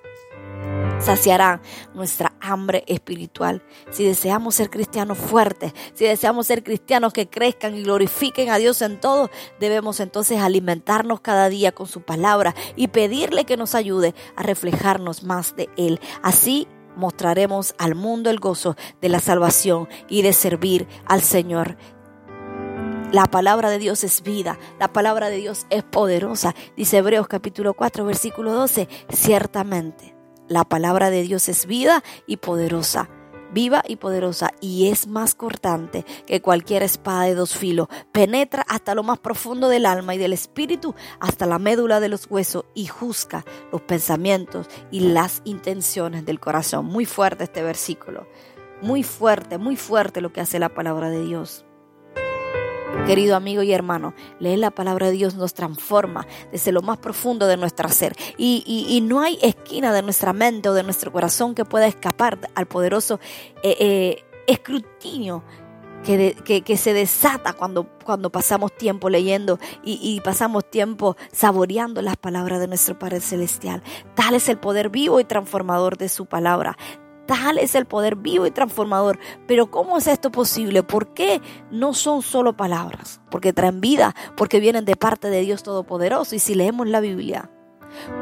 saciarán 1.00 1.62
nuestra 1.94 2.34
hambre 2.40 2.84
espiritual. 2.88 3.62
Si 3.92 4.04
deseamos 4.06 4.56
ser 4.56 4.70
cristianos 4.70 5.18
fuertes, 5.18 5.74
si 5.94 6.06
deseamos 6.06 6.48
ser 6.48 6.64
cristianos 6.64 7.14
que 7.14 7.30
crezcan 7.30 7.76
y 7.76 7.84
glorifiquen 7.84 8.50
a 8.50 8.58
Dios 8.58 8.82
en 8.82 9.00
todo, 9.00 9.30
debemos 9.60 10.00
entonces 10.00 10.40
alimentarnos 10.40 11.20
cada 11.22 11.50
día 11.50 11.74
con 11.74 11.88
su 11.88 12.02
palabra 12.02 12.56
y 12.76 12.88
pedirle 12.88 13.46
que 13.46 13.58
nos 13.58 13.76
ayude 13.76 14.16
a 14.36 14.44
reflejarnos 14.44 15.24
más 15.24 15.56
de 15.56 15.70
Él. 15.78 16.00
Así 16.24 16.68
mostraremos 16.96 17.76
al 17.78 17.96
mundo 17.96 18.30
el 18.30 18.40
gozo 18.40 18.76
de 19.02 19.10
la 19.10 19.20
salvación 19.20 19.88
y 20.10 20.22
de 20.22 20.34
servir 20.34 20.88
al 21.06 21.22
Señor. 21.22 21.78
La 23.12 23.26
palabra 23.26 23.70
de 23.70 23.80
Dios 23.80 24.04
es 24.04 24.24
vida, 24.24 24.58
la 24.80 24.92
palabra 24.92 25.30
de 25.30 25.38
Dios 25.38 25.68
es 25.70 25.84
poderosa. 25.84 26.54
Dice 26.76 26.98
Hebreos 26.98 27.28
capítulo 27.28 27.74
4, 27.74 28.06
versículo 28.06 28.54
12, 28.54 28.90
ciertamente, 29.10 30.16
la 30.48 30.64
palabra 30.64 31.10
de 31.10 31.22
Dios 31.22 31.48
es 31.48 31.66
vida 31.66 32.04
y 32.28 32.38
poderosa 32.38 33.10
viva 33.56 33.82
y 33.88 33.96
poderosa 33.96 34.52
y 34.60 34.90
es 34.90 35.08
más 35.08 35.34
cortante 35.34 36.06
que 36.28 36.42
cualquier 36.42 36.84
espada 36.84 37.24
de 37.24 37.36
dos 37.36 37.56
filos. 37.56 37.88
Penetra 38.12 38.66
hasta 38.68 38.94
lo 38.94 39.02
más 39.02 39.18
profundo 39.20 39.70
del 39.70 39.86
alma 39.86 40.14
y 40.14 40.18
del 40.18 40.34
espíritu, 40.34 40.94
hasta 41.22 41.46
la 41.46 41.58
médula 41.58 42.02
de 42.02 42.10
los 42.10 42.30
huesos 42.30 42.66
y 42.76 42.86
juzga 42.86 43.46
los 43.72 43.82
pensamientos 43.82 44.68
y 44.92 45.00
las 45.00 45.42
intenciones 45.46 46.26
del 46.26 46.42
corazón. 46.42 46.86
Muy 46.86 47.06
fuerte 47.06 47.46
este 47.46 47.64
versículo. 47.64 48.28
Muy 48.82 49.04
fuerte, 49.04 49.58
muy 49.58 49.78
fuerte 49.78 50.20
lo 50.20 50.34
que 50.34 50.42
hace 50.42 50.60
la 50.60 50.70
palabra 50.70 51.10
de 51.10 51.24
Dios. 51.24 51.66
Querido 53.06 53.36
amigo 53.36 53.62
y 53.62 53.72
hermano, 53.72 54.16
leer 54.40 54.60
la 54.60 54.72
palabra 54.72 55.08
de 55.08 55.14
Dios 55.14 55.36
nos 55.36 55.54
transforma 55.54 56.26
desde 56.52 56.72
lo 56.72 56.82
más 56.82 56.98
profundo 56.98 57.46
de 57.46 57.56
nuestro 57.56 57.88
ser. 57.90 58.16
Y, 58.38 59.02
no 59.04 59.22
hay 59.22 59.38
esquina 59.42 59.94
de 59.94 60.02
nuestra 60.02 60.34
mente 60.34 60.70
o 60.70 60.74
de 60.74 60.84
nuestro 60.84 61.12
corazón 61.12 61.54
que 61.54 61.66
pueda 61.66 61.86
escapar 61.86 62.40
al 62.56 62.66
poderoso 62.66 63.20
eh, 63.62 63.76
eh, 63.80 64.24
escrutinio 64.48 65.44
que, 66.06 66.78
se 66.78 66.94
desata 66.94 67.54
cuando, 67.54 68.32
pasamos 68.32 68.76
tiempo 68.76 69.10
leyendo 69.10 69.60
y, 69.84 70.22
pasamos 70.22 70.70
tiempo 70.70 71.18
saboreando 71.32 72.02
las 72.02 72.18
palabras 72.18 72.60
de 72.60 72.68
nuestro 72.68 72.98
Padre 72.98 73.20
Celestial. 73.20 73.84
Tal 74.14 74.36
es 74.36 74.48
el 74.50 74.58
poder 74.58 74.90
vivo 74.90 75.20
y 75.20 75.26
transformador 75.26 75.98
de 75.98 76.10
su 76.10 76.26
palabra. 76.26 76.78
Tal 77.26 77.58
es 77.58 77.76
el 77.76 77.86
poder 77.86 78.16
vivo 78.16 78.46
y 78.46 78.52
transformador. 78.52 79.20
Pero 79.48 79.72
¿cómo 79.72 79.98
es 79.98 80.08
esto 80.08 80.32
posible? 80.32 80.84
¿Por 80.84 81.14
qué 81.14 81.42
no 81.72 81.94
son 81.94 82.22
solo 82.22 82.56
palabras? 82.56 83.22
Porque 83.30 83.54
traen 83.54 83.82
vida, 83.82 84.16
porque 84.38 84.60
vienen 84.60 84.86
de 84.86 84.96
parte 84.96 85.30
de 85.30 85.42
Dios 85.42 85.64
Todopoderoso. 85.64 86.36
Y 86.36 86.40
si 86.40 86.56
leemos 86.56 86.88
la 86.88 87.00
Biblia 87.00 87.50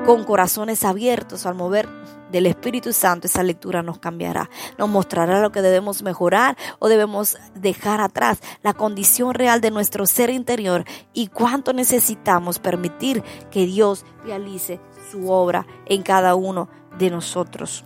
con 0.05 0.23
corazones 0.23 0.83
abiertos 0.83 1.45
al 1.45 1.55
mover 1.55 1.89
del 2.31 2.45
Espíritu 2.47 2.93
Santo, 2.93 3.27
esa 3.27 3.43
lectura 3.43 3.83
nos 3.83 3.99
cambiará, 3.99 4.49
nos 4.77 4.89
mostrará 4.89 5.39
lo 5.39 5.51
que 5.51 5.61
debemos 5.61 6.01
mejorar 6.01 6.57
o 6.79 6.87
debemos 6.87 7.37
dejar 7.53 8.01
atrás, 8.01 8.39
la 8.63 8.73
condición 8.73 9.33
real 9.35 9.61
de 9.61 9.71
nuestro 9.71 10.05
ser 10.05 10.29
interior 10.29 10.83
y 11.13 11.27
cuánto 11.27 11.73
necesitamos 11.73 12.59
permitir 12.59 13.23
que 13.51 13.65
Dios 13.65 14.05
realice 14.25 14.79
su 15.11 15.29
obra 15.29 15.67
en 15.85 16.01
cada 16.01 16.35
uno 16.35 16.69
de 16.97 17.11
nosotros. 17.11 17.85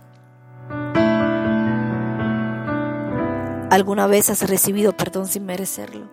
¿Alguna 3.70 4.06
vez 4.06 4.30
has 4.30 4.48
recibido 4.48 4.96
perdón 4.96 5.26
sin 5.26 5.44
merecerlo? 5.44 6.08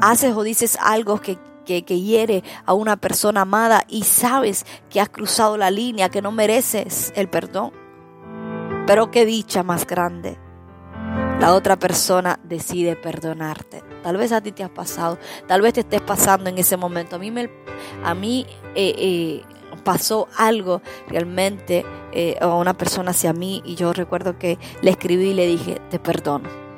Haces 0.00 0.34
o 0.34 0.42
dices 0.42 0.76
algo 0.80 1.20
que, 1.20 1.38
que, 1.64 2.00
hiere 2.00 2.42
a 2.66 2.72
una 2.74 2.96
persona 2.96 3.42
amada 3.42 3.84
y 3.88 4.02
sabes 4.02 4.66
que 4.88 5.00
has 5.00 5.08
cruzado 5.08 5.56
la 5.56 5.70
línea, 5.70 6.08
que 6.08 6.22
no 6.22 6.32
mereces 6.32 7.12
el 7.14 7.28
perdón. 7.28 7.72
Pero 8.86 9.12
qué 9.12 9.24
dicha 9.24 9.62
más 9.62 9.86
grande. 9.86 10.38
La 11.38 11.54
otra 11.54 11.78
persona 11.78 12.40
decide 12.42 12.96
perdonarte. 12.96 13.84
Tal 14.02 14.16
vez 14.16 14.32
a 14.32 14.40
ti 14.40 14.50
te 14.50 14.64
has 14.64 14.70
pasado, 14.70 15.18
tal 15.46 15.62
vez 15.62 15.74
te 15.74 15.80
estés 15.80 16.00
pasando 16.00 16.50
en 16.50 16.58
ese 16.58 16.76
momento. 16.76 17.14
A 17.14 17.18
mí, 17.20 17.30
me, 17.30 17.48
a 18.02 18.14
mí 18.14 18.44
eh, 18.74 18.94
eh, 18.98 19.42
pasó 19.80 20.28
algo 20.36 20.82
realmente 21.08 21.84
eh, 22.12 22.36
a 22.40 22.48
una 22.48 22.74
persona 22.74 23.10
hacia 23.10 23.32
mí 23.32 23.62
y 23.64 23.74
yo 23.74 23.92
recuerdo 23.92 24.38
que 24.38 24.58
le 24.82 24.90
escribí 24.90 25.30
y 25.30 25.34
le 25.34 25.46
dije, 25.46 25.80
te 25.90 25.98
perdono 25.98 26.69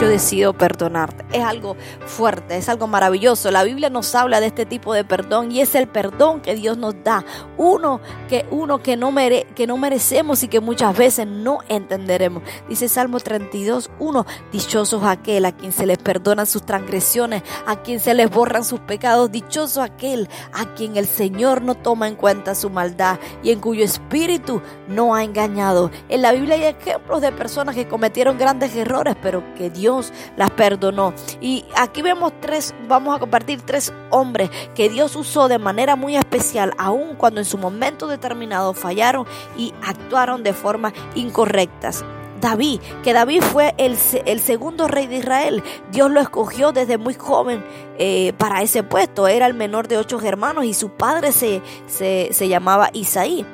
yo 0.00 0.08
decido 0.08 0.52
perdonarte. 0.52 1.24
Es 1.32 1.44
algo 1.44 1.76
fuerte, 2.06 2.56
es 2.56 2.68
algo 2.68 2.86
maravilloso. 2.86 3.50
La 3.50 3.64
Biblia 3.64 3.90
nos 3.90 4.14
habla 4.14 4.40
de 4.40 4.46
este 4.46 4.66
tipo 4.66 4.92
de 4.94 5.04
perdón 5.04 5.52
y 5.52 5.60
es 5.60 5.74
el 5.74 5.86
perdón 5.88 6.40
que 6.40 6.54
Dios 6.54 6.76
nos 6.78 6.94
da. 7.04 7.24
Uno 7.56 8.00
que, 8.28 8.46
uno 8.50 8.82
que, 8.82 8.96
no, 8.96 9.12
mere, 9.12 9.46
que 9.54 9.66
no 9.66 9.76
merecemos 9.76 10.42
y 10.42 10.48
que 10.48 10.60
muchas 10.60 10.96
veces 10.96 11.26
no 11.26 11.58
entenderemos. 11.68 12.42
Dice 12.68 12.88
Salmo 12.88 13.20
32, 13.20 13.90
1, 13.98 14.26
dichosos 14.52 15.04
aquel 15.04 15.44
a 15.44 15.52
quien 15.52 15.72
se 15.72 15.86
les 15.86 15.98
perdonan 15.98 16.46
sus 16.46 16.64
transgresiones, 16.64 17.42
a 17.66 17.76
quien 17.82 18.00
se 18.00 18.14
les 18.14 18.30
borran 18.30 18.64
sus 18.64 18.80
pecados. 18.80 19.30
Dichoso 19.30 19.82
aquel 19.82 20.28
a 20.52 20.74
quien 20.74 20.96
el 20.96 21.06
Señor 21.06 21.62
no 21.62 21.74
toma 21.74 22.08
en 22.08 22.16
cuenta 22.16 22.54
su 22.54 22.70
maldad 22.70 23.18
y 23.42 23.50
en 23.50 23.60
cuyo 23.60 23.84
espíritu 23.84 24.60
no 24.88 25.14
ha 25.14 25.24
engañado. 25.24 25.90
En 26.08 26.22
la 26.22 26.32
Biblia 26.32 26.54
hay 26.54 26.64
ejemplos 26.64 27.20
de 27.20 27.32
personas 27.32 27.74
que 27.74 27.88
cometieron 27.88 28.38
grandes 28.38 28.74
errores, 28.76 29.16
pero 29.22 29.42
que 29.54 29.63
Dios 29.70 30.12
las 30.36 30.50
perdonó. 30.50 31.14
Y 31.40 31.64
aquí 31.76 32.02
vemos 32.02 32.32
tres, 32.40 32.74
vamos 32.88 33.16
a 33.16 33.18
compartir 33.18 33.62
tres 33.62 33.92
hombres 34.10 34.50
que 34.74 34.88
Dios 34.88 35.16
usó 35.16 35.48
de 35.48 35.58
manera 35.58 35.96
muy 35.96 36.16
especial, 36.16 36.72
aun 36.78 37.16
cuando 37.16 37.40
en 37.40 37.46
su 37.46 37.58
momento 37.58 38.06
determinado 38.06 38.74
fallaron 38.74 39.26
y 39.56 39.72
actuaron 39.82 40.42
de 40.42 40.52
forma 40.52 40.92
incorrectas. 41.14 42.04
David, 42.40 42.80
que 43.02 43.14
David 43.14 43.40
fue 43.40 43.74
el, 43.78 43.96
segundo 43.96 44.86
rey 44.86 45.06
de 45.06 45.16
Israel. 45.16 45.62
Dios 45.90 46.10
lo 46.10 46.20
escogió 46.20 46.72
desde 46.72 46.98
muy 46.98 47.14
joven 47.14 47.64
eh, 47.98 48.34
para 48.36 48.60
ese 48.60 48.82
puesto. 48.82 49.26
Era 49.28 49.46
el 49.46 49.54
menor 49.54 49.88
de 49.88 49.96
ocho 49.96 50.20
hermanos 50.20 50.66
y 50.66 50.74
su 50.74 50.90
padre 50.90 51.32
se, 51.32 51.62
se, 51.86 52.28
se 52.32 52.48
llamaba 52.48 52.90
Isaí. 52.92 53.46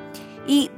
Y 0.44 0.72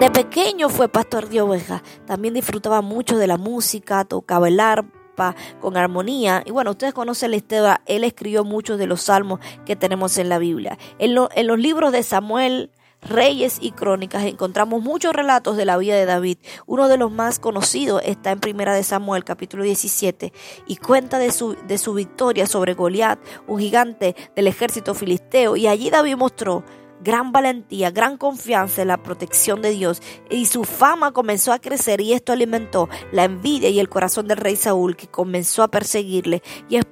de 0.00 0.10
pequeño 0.10 0.68
fue 0.68 0.88
pastor 0.88 1.28
de 1.28 1.40
ovejas. 1.40 1.82
También 2.06 2.34
disfrutaba 2.34 2.82
mucho 2.82 3.16
de 3.16 3.26
la 3.26 3.38
música, 3.38 4.04
tocaba 4.04 4.48
el 4.48 4.58
arpa 4.58 5.36
con 5.60 5.76
armonía. 5.76 6.42
Y 6.44 6.50
bueno, 6.50 6.72
ustedes 6.72 6.92
conocen 6.92 7.30
la 7.30 7.36
historia. 7.36 7.80
Él 7.86 8.04
escribió 8.04 8.44
muchos 8.44 8.78
de 8.78 8.86
los 8.86 9.02
salmos 9.02 9.38
que 9.64 9.76
tenemos 9.76 10.18
en 10.18 10.28
la 10.28 10.38
Biblia. 10.38 10.78
En, 10.98 11.14
los 11.14 11.58
libros 11.58 11.92
de 11.92 12.02
Samuel, 12.02 12.70
Reyes 13.02 13.58
y 13.60 13.70
Crónicas 13.70 14.24
encontramos 14.24 14.82
muchos 14.82 15.14
relatos 15.14 15.56
de 15.56 15.64
la 15.64 15.76
vida 15.76 15.94
de 15.94 16.06
David. 16.06 16.38
Uno 16.66 16.88
de 16.88 16.98
los 16.98 17.12
más 17.12 17.38
conocidos 17.38 18.02
está 18.04 18.32
en 18.32 18.40
Primera 18.40 18.74
de 18.74 18.82
Samuel, 18.82 19.24
capítulo 19.24 19.62
17, 19.62 20.32
y 20.66 20.76
cuenta 20.76 21.18
de 21.18 21.30
su, 21.30 21.56
de 21.68 21.78
su 21.78 21.94
victoria 21.94 22.46
sobre 22.46 22.74
Goliat, 22.74 23.20
un 23.46 23.60
gigante 23.60 24.16
del 24.34 24.48
ejército 24.48 24.92
filisteo. 24.94 25.56
Y 25.56 25.68
allí 25.68 25.88
David 25.88 26.16
mostró 26.16 26.64
gran 27.04 27.30
valentía, 27.30 27.90
gran 27.90 28.16
confianza 28.16 28.82
en 28.82 28.88
la 28.88 29.02
protección 29.02 29.62
de 29.62 29.70
Dios 29.70 30.02
y 30.30 30.46
su 30.46 30.64
fama 30.64 31.12
comenzó 31.12 31.52
a 31.52 31.58
crecer 31.58 32.00
y 32.00 32.14
esto 32.14 32.32
alimentó 32.32 32.88
la 33.12 33.24
envidia 33.24 33.68
y 33.68 33.78
el 33.78 33.88
corazón 33.88 34.26
del 34.26 34.38
rey 34.38 34.56
Saúl 34.56 34.96
que 34.96 35.06
comenzó 35.06 35.62
a 35.62 35.68
perseguirle 35.68 36.42
y 36.68 36.76
es 36.76 36.84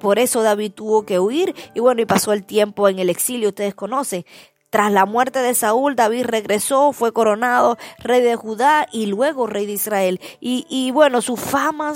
por 0.00 0.18
eso 0.18 0.42
David 0.42 0.72
tuvo 0.72 1.04
que 1.04 1.20
huir 1.20 1.54
y 1.74 1.80
bueno 1.80 2.00
y 2.00 2.06
pasó 2.06 2.32
el 2.32 2.44
tiempo 2.44 2.88
en 2.88 2.98
el 2.98 3.10
exilio, 3.10 3.50
ustedes 3.50 3.74
conocen. 3.74 4.24
Tras 4.70 4.92
la 4.92 5.04
muerte 5.04 5.40
de 5.40 5.54
Saúl, 5.54 5.96
David 5.96 6.26
regresó, 6.26 6.92
fue 6.92 7.12
coronado 7.12 7.76
rey 7.98 8.22
de 8.22 8.36
Judá 8.36 8.86
y 8.92 9.06
luego 9.06 9.48
rey 9.48 9.66
de 9.66 9.72
Israel. 9.72 10.20
Y, 10.38 10.64
y 10.70 10.92
bueno, 10.92 11.22
su 11.22 11.36
fama 11.36 11.94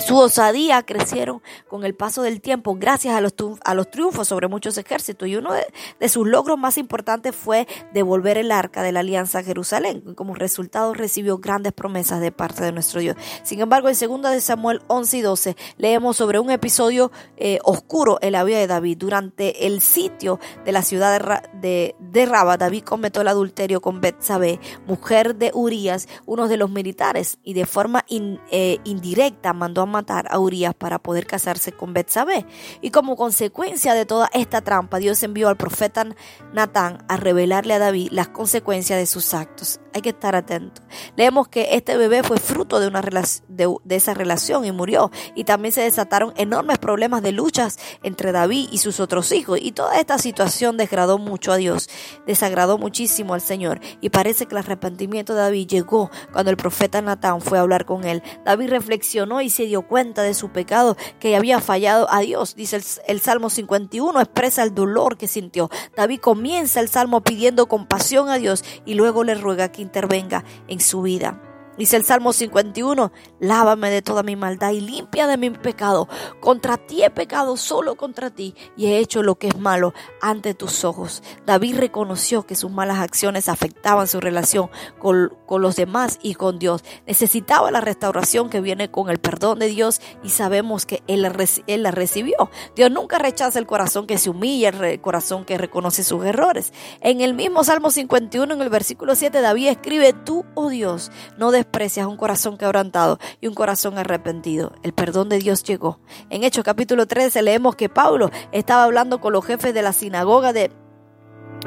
Su 0.00 0.18
osadía 0.18 0.82
crecieron 0.82 1.40
con 1.68 1.84
el 1.84 1.94
paso 1.94 2.22
del 2.22 2.40
tiempo 2.40 2.74
gracias 2.74 3.14
a 3.14 3.20
los, 3.20 3.34
a 3.64 3.74
los 3.74 3.90
triunfos 3.90 4.28
sobre 4.28 4.48
muchos 4.48 4.76
ejércitos 4.76 5.28
y 5.28 5.36
uno 5.36 5.52
de, 5.52 6.08
sus 6.08 6.26
logros 6.26 6.58
más 6.58 6.78
importantes 6.78 7.34
fue 7.34 7.66
devolver 7.92 8.36
el 8.36 8.50
arca 8.50 8.82
de 8.82 8.92
la 8.92 9.00
alianza 9.00 9.38
a 9.38 9.42
Jerusalén. 9.42 10.14
Como 10.14 10.34
resultado 10.34 10.94
recibió 10.94 11.38
grandes 11.38 11.72
promesas 11.72 12.20
de 12.20 12.32
parte 12.32 12.64
de 12.64 12.72
nuestro 12.72 13.00
Dios. 13.00 13.16
Sin 13.44 13.60
embargo, 13.60 13.88
en 13.88 13.94
2 13.94 14.32
de 14.32 14.40
Samuel 14.40 14.82
11 14.88 15.16
y 15.16 15.20
12 15.22 15.56
leemos 15.78 16.16
sobre 16.16 16.38
un 16.38 16.50
episodio 16.50 17.12
eh, 17.36 17.60
oscuro 17.62 18.18
en 18.20 18.32
la 18.32 18.44
vida 18.44 18.58
de 18.58 18.66
David. 18.66 18.98
Durante 18.98 19.66
el 19.66 19.80
sitio 19.80 20.40
de 20.64 20.72
la 20.72 20.82
ciudad 20.82 21.40
de, 21.52 21.94
de, 21.98 22.26
Raba, 22.26 22.56
David 22.56 22.82
cometió 22.82 23.22
el 23.22 23.28
adulterio 23.28 23.80
con 23.80 24.00
Betsabé, 24.00 24.60
mujer 24.86 25.36
de 25.36 25.50
Urias, 25.54 26.08
uno 26.26 26.48
de 26.48 26.56
los 26.56 26.70
militares, 26.70 27.38
y 27.42 27.54
de 27.54 27.66
forma 27.66 28.04
eh, 28.08 28.78
indirecta 28.84 29.52
mandó 29.52 29.84
matar 29.94 30.26
a 30.30 30.38
Urias 30.38 30.74
para 30.74 30.98
poder 30.98 31.26
casarse 31.26 31.72
con 31.72 31.94
Betsabé. 31.94 32.44
Y 32.80 32.90
como 32.90 33.16
consecuencia 33.16 33.94
de 33.94 34.04
toda 34.04 34.28
esta 34.34 34.60
trampa, 34.60 34.98
Dios 34.98 35.22
envió 35.22 35.48
al 35.48 35.56
profeta 35.56 36.04
Natán 36.52 36.98
a 37.08 37.16
revelarle 37.16 37.74
a 37.74 37.78
David 37.78 38.08
las 38.10 38.28
consecuencias 38.28 38.98
de 38.98 39.06
sus 39.06 39.32
actos. 39.34 39.80
Hay 39.94 40.02
que 40.02 40.08
estar 40.08 40.34
atento. 40.34 40.82
Leemos 41.16 41.46
que 41.46 41.76
este 41.76 41.96
bebé 41.96 42.24
fue 42.24 42.38
fruto 42.38 42.80
de, 42.80 42.88
una 42.88 43.00
de, 43.00 43.76
de 43.84 43.96
esa 43.96 44.12
relación 44.12 44.64
y 44.64 44.72
murió. 44.72 45.12
Y 45.36 45.44
también 45.44 45.72
se 45.72 45.82
desataron 45.82 46.32
enormes 46.36 46.78
problemas 46.78 47.22
de 47.22 47.30
luchas 47.30 47.78
entre 48.02 48.32
David 48.32 48.68
y 48.72 48.78
sus 48.78 48.98
otros 48.98 49.30
hijos. 49.30 49.58
Y 49.62 49.70
toda 49.72 50.00
esta 50.00 50.18
situación 50.18 50.76
desagradó 50.76 51.18
mucho 51.18 51.52
a 51.52 51.56
Dios, 51.56 51.88
desagradó 52.26 52.76
muchísimo 52.76 53.34
al 53.34 53.40
Señor. 53.40 53.80
Y 54.00 54.10
parece 54.10 54.46
que 54.46 54.54
el 54.54 54.58
arrepentimiento 54.58 55.34
de 55.34 55.42
David 55.42 55.68
llegó 55.68 56.10
cuando 56.32 56.50
el 56.50 56.56
profeta 56.56 57.00
Natán 57.00 57.40
fue 57.40 57.58
a 57.58 57.60
hablar 57.60 57.84
con 57.84 58.04
él. 58.04 58.22
David 58.44 58.70
reflexionó 58.70 59.40
y 59.40 59.50
se 59.50 59.66
dio 59.66 59.73
cuenta 59.82 60.22
de 60.22 60.34
su 60.34 60.50
pecado, 60.50 60.96
que 61.20 61.36
había 61.36 61.60
fallado 61.60 62.06
a 62.10 62.20
Dios. 62.20 62.54
Dice 62.54 62.80
el, 63.06 63.20
Salmo 63.20 63.50
51, 63.50 64.20
expresa 64.20 64.62
el 64.62 64.74
dolor 64.74 65.16
que 65.16 65.28
sintió. 65.28 65.70
David 65.96 66.20
comienza 66.20 66.80
el 66.80 66.88
Salmo 66.88 67.20
pidiendo 67.20 67.66
compasión 67.66 68.28
a 68.28 68.38
Dios 68.38 68.64
y 68.84 68.94
luego 68.94 69.24
le 69.24 69.34
ruega 69.34 69.70
que 69.70 69.82
intervenga 69.82 70.44
en 70.68 70.80
su 70.80 71.02
vida. 71.02 71.53
Dice 71.76 71.96
el 71.96 72.04
Salmo 72.04 72.32
51, 72.32 73.10
lávame 73.40 73.90
de 73.90 74.00
toda 74.00 74.22
mi 74.22 74.36
maldad 74.36 74.70
y 74.70 74.80
limpia 74.80 75.26
de 75.26 75.36
mi 75.36 75.50
pecado. 75.50 76.08
Contra 76.40 76.76
ti 76.76 77.02
he 77.02 77.10
pecado, 77.10 77.56
solo 77.56 77.96
contra 77.96 78.30
ti, 78.30 78.54
y 78.76 78.86
he 78.86 78.98
hecho 78.98 79.24
lo 79.24 79.36
que 79.36 79.48
es 79.48 79.58
malo 79.58 79.92
ante 80.20 80.54
tus 80.54 80.84
ojos. 80.84 81.22
David 81.46 81.78
reconoció 81.78 82.46
que 82.46 82.54
sus 82.54 82.70
malas 82.70 82.98
acciones 82.98 83.48
afectaban 83.48 84.06
su 84.06 84.20
relación 84.20 84.70
con, 85.00 85.32
los 85.48 85.76
demás 85.76 86.18
y 86.22 86.34
con 86.34 86.58
Dios. 86.58 86.84
Necesitaba 87.06 87.70
la 87.70 87.80
restauración 87.80 88.50
que 88.50 88.60
viene 88.60 88.90
con 88.90 89.10
el 89.10 89.18
perdón 89.18 89.58
de 89.58 89.66
Dios 89.66 90.00
y 90.22 90.30
sabemos 90.30 90.86
que 90.86 91.02
él, 91.08 91.26
él 91.66 91.82
la 91.82 91.90
recibió. 91.90 92.50
Dios 92.76 92.90
nunca 92.90 93.18
rechaza 93.18 93.58
el 93.58 93.66
corazón 93.66 94.06
que 94.06 94.18
se 94.18 94.30
humilla, 94.30 94.68
el 94.68 95.00
corazón 95.00 95.44
que 95.44 95.58
reconoce 95.58 96.04
sus 96.04 96.24
errores. 96.24 96.72
En 97.00 97.20
el 97.20 97.34
mismo 97.34 97.64
Salmo 97.64 97.90
51, 97.90 98.54
en 98.54 98.62
el 98.62 98.70
versículo 98.70 99.14
7, 99.16 99.40
David 99.40 99.68
escribe, 99.68 100.12
tú, 100.12 100.44
oh 100.54 100.68
Dios, 100.68 101.10
no 101.36 101.50
desprecias 101.64 102.06
un 102.06 102.16
corazón 102.16 102.58
quebrantado 102.58 103.18
y 103.40 103.48
un 103.48 103.54
corazón 103.54 103.98
arrepentido. 103.98 104.72
El 104.82 104.92
perdón 104.92 105.28
de 105.28 105.38
Dios 105.38 105.62
llegó. 105.64 105.98
En 106.30 106.44
Hechos 106.44 106.62
capítulo 106.62 107.06
13 107.06 107.42
leemos 107.42 107.74
que 107.74 107.88
Pablo 107.88 108.30
estaba 108.52 108.84
hablando 108.84 109.20
con 109.20 109.32
los 109.32 109.44
jefes 109.44 109.72
de 109.72 109.82
la 109.82 109.92
sinagoga 109.92 110.52
de 110.52 110.70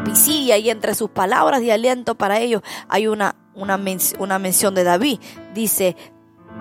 Pisidia 0.06 0.58
y 0.60 0.70
entre 0.70 0.94
sus 0.94 1.10
palabras 1.10 1.62
de 1.62 1.72
aliento 1.72 2.16
para 2.16 2.40
ellos 2.40 2.62
hay 2.88 3.08
una, 3.08 3.36
una, 3.56 3.80
una 4.20 4.40
mención 4.40 4.76
de 4.76 4.84
David. 4.84 5.20
Dice, 5.56 5.96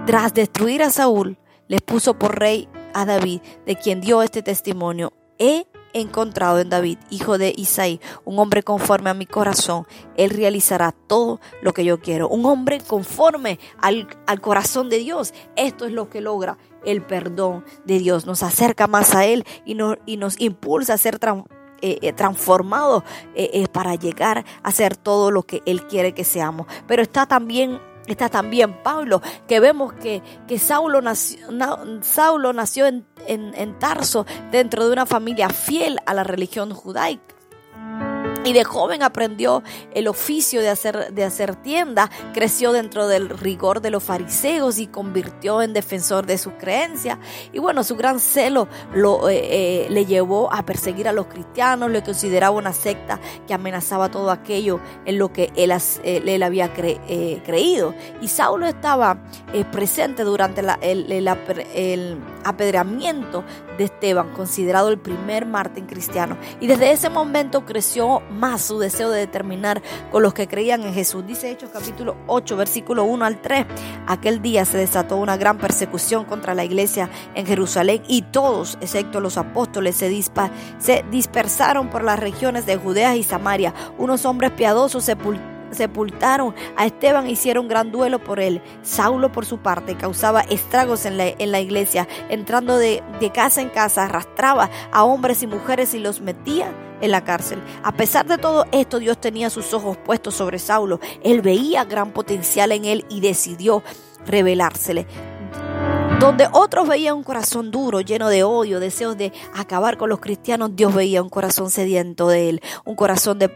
tras 0.07 0.33
destruir 0.33 0.83
a 0.83 0.91
Saúl, 0.91 1.39
les 1.69 1.83
puso 1.83 2.19
por 2.19 2.39
rey 2.39 2.69
a 2.95 3.05
David, 3.05 3.43
de 3.67 3.77
quien 3.77 4.01
dio 4.01 4.23
este 4.23 4.43
testimonio. 4.43 5.13
He 5.39 5.67
encontrado 6.01 6.59
en 6.59 6.69
David, 6.69 6.99
hijo 7.11 7.39
de 7.39 7.53
Isaí, 7.57 8.01
un 8.25 8.39
hombre 8.39 8.63
conforme 8.63 9.11
a 9.11 9.15
mi 9.15 9.27
corazón. 9.27 9.87
Él 10.17 10.31
realizará 10.31 10.93
todo 10.93 11.41
lo 11.63 11.73
que 11.73 11.85
yo 11.85 12.01
quiero. 12.01 12.29
Un 12.29 12.45
hombre 12.47 12.81
conforme 12.81 13.59
al, 13.81 14.09
corazón 14.41 14.89
de 14.89 14.99
Dios. 14.99 15.35
Esto 15.57 15.87
es 15.87 15.93
lo 15.93 16.09
que 16.09 16.21
logra 16.21 16.59
el 16.85 17.03
perdón 17.03 17.65
de 17.85 17.99
Dios. 17.99 18.27
Nos 18.27 18.43
acerca 18.43 18.87
más 18.87 19.15
a 19.15 19.25
Él 19.25 19.45
y, 19.65 19.77
y 20.07 20.17
nos 20.17 20.41
impulsa 20.41 20.95
a 20.95 20.99
ser 20.99 21.19
eh, 21.83 21.99
eh, 22.01 22.13
transformados 22.13 23.03
eh, 23.35 23.67
para 23.69 23.95
llegar 23.95 24.45
a 24.63 24.73
ser 24.73 24.97
todo 24.97 25.31
lo 25.31 25.43
que 25.43 25.63
Él 25.67 25.87
quiere 25.87 26.13
que 26.13 26.25
seamos. 26.25 26.67
Pero 26.87 27.03
está 27.03 27.27
también 27.27 27.81
Está 28.07 28.29
también 28.29 28.73
Pablo, 28.85 29.21
que 29.49 29.59
vemos 29.59 29.93
que, 29.95 30.23
que 30.47 30.59
Saulo 30.61 31.03
nació, 31.03 31.39
Saulo 32.03 32.53
nació 32.53 32.87
en, 32.87 33.05
en 33.29 33.79
Tarso 33.79 34.27
dentro 34.51 34.87
de 34.87 34.93
una 34.93 35.07
familia 35.07 35.49
fiel 35.49 35.99
a 36.07 36.15
la 36.15 36.25
religión 36.25 36.73
judaica. 36.73 37.37
Y 38.47 38.53
de 38.53 38.63
joven 38.63 39.03
aprendió 39.03 39.65
el 39.93 40.07
oficio 40.07 40.61
de 40.61 40.69
hacer, 40.69 41.13
de 41.13 41.25
hacer 41.25 41.57
tienda, 41.57 42.09
creció 42.33 42.71
dentro 42.71 43.09
del 43.09 43.29
rigor 43.29 43.81
de 43.81 43.91
los 43.91 44.05
fariseos 44.05 44.79
y 44.79 44.87
convirtió 44.87 45.63
en 45.63 45.73
defensor 45.73 46.27
de 46.27 46.39
sus 46.39 46.53
creencias. 46.53 47.19
Y 47.53 47.59
bueno, 47.59 47.83
su 47.83 47.97
gran 47.97 48.21
celo 48.21 48.69
lo, 48.95 49.29
eh, 49.29 49.41
eh, 49.41 49.87
le 49.91 50.07
llevó 50.07 50.53
a 50.53 50.65
perseguir 50.65 51.09
a 51.09 51.13
los 51.13 51.27
cristianos, 51.27 51.91
le 51.91 52.05
consideraba 52.05 52.57
una 52.57 52.73
secta 52.73 53.19
que 53.49 53.55
amenazaba 53.55 54.13
todo 54.13 54.31
aquello 54.31 54.79
en 55.07 55.19
lo 55.19 55.33
que 55.33 55.51
él, 55.57 55.73
él 56.05 56.43
había 56.45 56.71
eh, 56.77 57.43
creído. 57.45 57.95
Y 58.21 58.29
Saulo 58.29 58.69
estaba 58.69 59.19
presente 59.73 60.23
durante 60.23 60.61
el, 60.83 61.11
el 61.11 62.21
apedreamiento 62.45 63.43
de 63.77 63.85
Esteban, 63.85 64.33
considerado 64.35 64.89
el 64.89 64.99
primer 64.99 65.47
mártir 65.47 65.85
cristiano. 65.87 66.39
Y 66.61 66.69
desde 66.69 66.93
ese 66.93 67.11
momento 67.11 67.65
creció 67.65 68.23
más 68.37 68.63
su 68.63 68.79
deseo 68.79 69.11
de 69.11 69.21
determinar 69.21 69.83
con 70.11 70.23
los 70.23 70.35
que 70.35 70.47
creían 70.47 70.83
en 70.83 70.95
Jesús. 70.95 71.27
Dice 71.27 71.51
Hechos 71.51 71.71
capítulo 71.73 72.17
8, 72.27 72.57
versículo 72.57 73.05
1 73.05 73.25
al 73.25 73.41
3. 73.41 73.67
Aquel 74.07 74.43
día 74.43 74.65
se 74.65 74.79
desató 74.79 75.17
una 75.17 75.37
gran 75.37 75.59
persecución 75.59 76.25
contra 76.25 76.55
la 76.55 76.65
iglesia 76.65 77.11
en 77.35 77.47
Jerusalén 77.47 78.03
y 78.07 78.23
todos, 78.23 78.79
excepto 78.81 79.21
los 79.21 79.39
apóstoles, 79.39 79.97
se, 79.97 80.23
se 80.79 81.05
dispersaron 81.11 81.91
por 81.91 82.05
las 82.05 82.19
regiones 82.19 82.67
de 82.67 82.77
Judea 82.77 83.17
y 83.17 83.23
Samaria. 83.23 83.75
Unos 83.99 84.25
hombres 84.25 84.53
piadosos 84.53 85.05
sepultaron 85.05 85.56
sepultaron 85.77 86.55
a 86.77 86.87
Esteban, 86.87 87.29
hicieron 87.29 87.69
gran 87.69 87.93
duelo 87.93 88.19
por 88.19 88.41
él. 88.41 88.63
Saulo, 88.83 89.31
por 89.31 89.47
su 89.47 89.59
parte, 89.59 89.97
causaba 89.97 90.41
estragos 90.41 91.07
en 91.07 91.17
la, 91.17 91.29
en 91.29 91.53
la 91.53 91.61
iglesia, 91.61 92.09
entrando 92.29 92.79
de, 92.79 93.03
de 93.21 93.31
casa 93.31 93.61
en 93.61 93.69
casa, 93.69 94.05
arrastraba 94.05 94.71
a 94.93 95.05
hombres 95.05 95.43
y 95.43 95.47
mujeres 95.47 95.95
y 95.95 95.99
los 95.99 96.21
metía 96.21 96.73
en 97.01 97.11
la 97.11 97.25
cárcel. 97.25 97.63
A 97.83 97.93
pesar 97.93 98.27
de 98.27 98.39
todo 98.39 98.67
esto, 98.73 98.99
Dios 98.99 99.21
tenía 99.21 99.51
sus 99.51 99.75
ojos 99.75 99.97
puestos 99.99 100.35
sobre 100.35 100.59
Saulo. 100.59 101.01
Él 101.23 101.43
veía 101.43 101.85
gran 101.85 102.13
potencial 102.13 102.73
en 102.73 102.85
él 102.85 103.05
y 103.09 103.21
decidió 103.21 103.83
revelársele. 104.27 105.07
Donde 106.21 106.49
otros 106.51 106.89
veían 106.89 107.17
un 107.17 107.23
corazón 107.23 107.71
duro, 107.71 108.01
lleno 108.01 108.31
de 108.31 108.43
odio, 108.43 108.81
deseos 108.81 109.19
de 109.19 109.33
acabar 109.55 109.99
con 109.99 110.09
los 110.09 110.19
cristianos, 110.19 110.75
Dios 110.75 110.95
veía 110.95 111.23
un 111.23 111.29
corazón 111.29 111.71
sediento 111.71 112.29
de 112.29 112.49
Él, 112.49 112.63
un 112.87 112.97
corazón 112.97 113.39
de, 113.39 113.51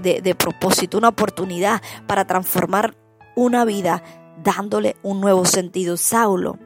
de, 0.00 0.34
propósito, 0.34 0.96
una 0.96 1.10
oportunidad 1.10 1.82
para 2.06 2.26
transformar 2.26 2.96
una 3.36 3.66
vida 3.66 4.02
dándole 4.42 4.96
un 5.02 5.20
nuevo 5.20 5.44
sentido. 5.44 5.98
Saulo 5.98 6.58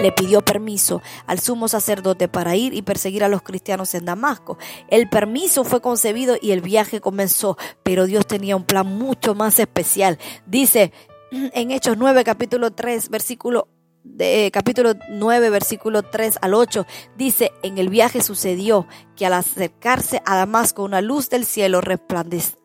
le 0.00 0.12
pidió 0.12 0.40
permiso 0.40 1.02
al 1.26 1.40
sumo 1.40 1.66
sacerdote 1.66 2.28
para 2.28 2.54
ir 2.54 2.72
y 2.72 2.82
perseguir 2.82 3.24
a 3.24 3.28
los 3.28 3.42
cristianos 3.42 3.92
en 3.94 4.04
Damasco. 4.04 4.56
El 4.88 5.08
permiso 5.08 5.64
fue 5.64 5.80
concebido 5.80 6.36
y 6.40 6.52
el 6.52 6.60
viaje 6.60 7.00
comenzó, 7.00 7.58
pero 7.82 8.06
Dios 8.06 8.24
tenía 8.24 8.54
un 8.54 8.64
plan 8.64 8.86
mucho 8.86 9.34
más 9.34 9.58
especial. 9.58 10.18
Dice 10.46 10.92
en 11.32 11.72
Hechos 11.72 11.96
9, 11.98 12.22
capítulo 12.22 12.70
3, 12.70 13.08
versículo 13.08 13.68
de 14.04 14.50
capítulo 14.52 14.94
9, 15.10 15.50
versículo 15.50 16.02
3 16.02 16.38
al 16.42 16.54
8, 16.54 16.86
dice, 17.16 17.52
en 17.62 17.78
el 17.78 17.88
viaje 17.88 18.22
sucedió 18.22 18.86
que 19.16 19.26
al 19.26 19.34
acercarse 19.34 20.22
a 20.24 20.36
Damasco 20.36 20.82
una 20.82 21.00
luz 21.00 21.30
del 21.30 21.44
cielo 21.44 21.80
resplandeció 21.80 22.58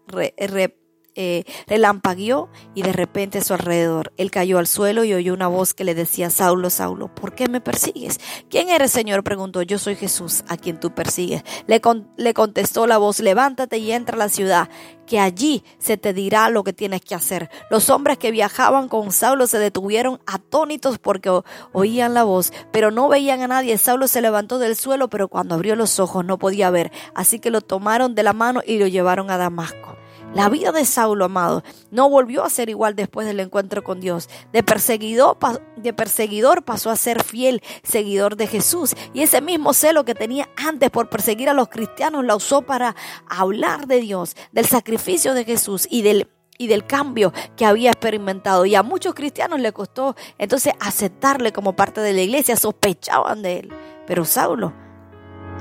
eh, 1.15 1.43
relampagueó 1.67 2.49
y 2.73 2.82
de 2.82 2.93
repente 2.93 3.38
a 3.38 3.43
su 3.43 3.54
alrededor. 3.54 4.12
Él 4.17 4.32
cayó 4.32 4.60
al 4.60 4.67
suelo 4.67 5.04
y 5.04 5.13
oyó 5.13 5.34
una 5.34 5.47
voz 5.47 5.73
que 5.73 5.84
le 5.84 5.95
decía, 5.95 6.30
Saulo, 6.30 6.69
Saulo, 6.69 7.13
¿por 7.13 7.34
qué 7.34 7.47
me 7.47 7.62
persigues? 7.62 8.19
¿Quién 8.49 8.69
eres, 8.69 8.91
Señor? 8.91 9.23
preguntó. 9.23 9.62
Yo 9.62 9.80
soy 9.80 9.95
Jesús, 9.95 10.43
a 10.47 10.58
quien 10.58 10.80
tú 10.80 10.93
persigues. 10.93 11.43
Le, 11.67 11.82
le 12.17 12.34
contestó 12.34 12.86
la 12.88 12.97
voz, 12.97 13.19
levántate 13.19 13.78
y 13.78 13.91
entra 13.91 14.15
a 14.15 14.19
la 14.19 14.30
ciudad, 14.30 14.69
que 15.08 15.19
allí 15.19 15.63
se 15.78 15.97
te 15.97 16.13
dirá 16.13 16.49
lo 16.49 16.63
que 16.63 16.73
tienes 16.73 17.01
que 17.01 17.15
hacer. 17.15 17.49
Los 17.69 17.89
hombres 17.89 18.17
que 18.17 18.32
viajaban 18.32 18.89
con 18.89 19.12
Saulo 19.12 19.47
se 19.47 19.60
detuvieron 19.60 20.19
atónitos 20.25 20.99
porque 20.99 21.32
oían 21.71 22.13
la 22.13 22.23
voz, 22.23 22.51
pero 22.71 22.91
no 22.91 23.08
veían 23.08 23.41
a 23.41 23.47
nadie. 23.47 23.78
Saulo 23.78 24.08
se 24.08 24.21
levantó 24.21 24.60
del 24.60 24.75
suelo, 24.75 25.10
pero 25.10 25.28
cuando 25.28 25.56
abrió 25.56 25.75
los 25.75 25.99
ojos 25.99 26.25
no 26.25 26.38
podía 26.38 26.69
ver. 26.69 26.91
Así 27.13 27.39
que 27.39 27.51
lo 27.51 27.62
tomaron 27.62 28.15
de 28.15 28.23
la 28.23 28.34
mano 28.34 28.62
y 28.65 28.78
lo 28.80 28.88
llevaron 28.88 29.32
a 29.32 29.38
Damasco. 29.38 29.95
La 30.36 30.50
vida 30.50 30.74
de 30.74 30.84
Saulo, 30.84 31.24
amado, 31.24 31.63
no 31.91 32.10
volvió 32.10 32.43
a 32.43 32.50
ser 32.50 32.69
igual 32.69 32.93
después 32.98 33.26
del 33.26 33.39
encuentro 33.39 33.86
con 33.86 34.02
Dios. 34.02 34.30
De 34.52 34.63
perseguidor, 34.63 35.38
de 35.78 35.93
perseguidor 35.93 36.63
pasó 36.65 36.89
a 36.89 36.98
ser 36.98 37.24
fiel 37.24 37.63
seguidor 37.84 38.36
de 38.36 38.45
Jesús. 38.45 38.95
Y 39.13 39.21
ese 39.21 39.39
mismo 39.39 39.74
celo 39.74 40.04
que 40.04 40.13
tenía 40.13 40.50
antes 40.58 40.89
por 40.91 41.10
perseguir 41.10 41.48
a 41.48 41.54
los 41.54 41.69
cristianos 41.69 42.26
la 42.26 42.36
usó 42.36 42.63
para 42.63 42.98
hablar 43.30 43.88
de 43.88 44.02
Dios, 44.02 44.36
del 44.52 44.65
sacrificio 44.65 45.34
de 45.34 45.45
Jesús 45.45 45.88
y 45.89 46.02
del 46.02 46.30
y 46.58 46.67
del 46.67 46.86
cambio 46.86 47.32
que 47.56 47.65
había 47.65 47.91
experimentado. 47.91 48.65
Y 48.65 48.76
a 48.76 48.84
muchos 48.84 49.13
cristianos 49.13 49.62
le 49.62 49.71
costó 49.71 50.15
entonces 50.38 50.74
aceptarle 50.82 51.54
como 51.54 51.78
parte 51.78 52.02
de 52.02 52.12
la 52.12 52.21
iglesia, 52.21 52.58
sospechaban 52.58 53.41
de 53.41 53.60
él. 53.60 53.74
Pero 54.06 54.26
Saulo, 54.26 54.74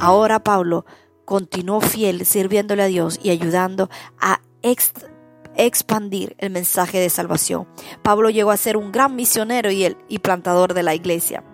ahora 0.00 0.42
Pablo, 0.42 0.84
continuó 1.24 1.80
fiel 1.80 2.26
sirviéndole 2.26 2.82
a 2.82 2.86
Dios 2.86 3.18
y 3.22 3.30
ayudando 3.30 3.88
a 4.20 4.40
expandir 5.56 6.34
el 6.38 6.50
mensaje 6.50 6.98
de 6.98 7.10
salvación. 7.10 7.68
Pablo 8.02 8.30
llegó 8.30 8.50
a 8.50 8.56
ser 8.56 8.76
un 8.76 8.92
gran 8.92 9.14
misionero 9.14 9.70
y, 9.70 9.84
el, 9.84 9.96
y 10.08 10.18
plantador 10.18 10.74
de 10.74 10.82
la 10.82 10.94
iglesia. 10.94 11.44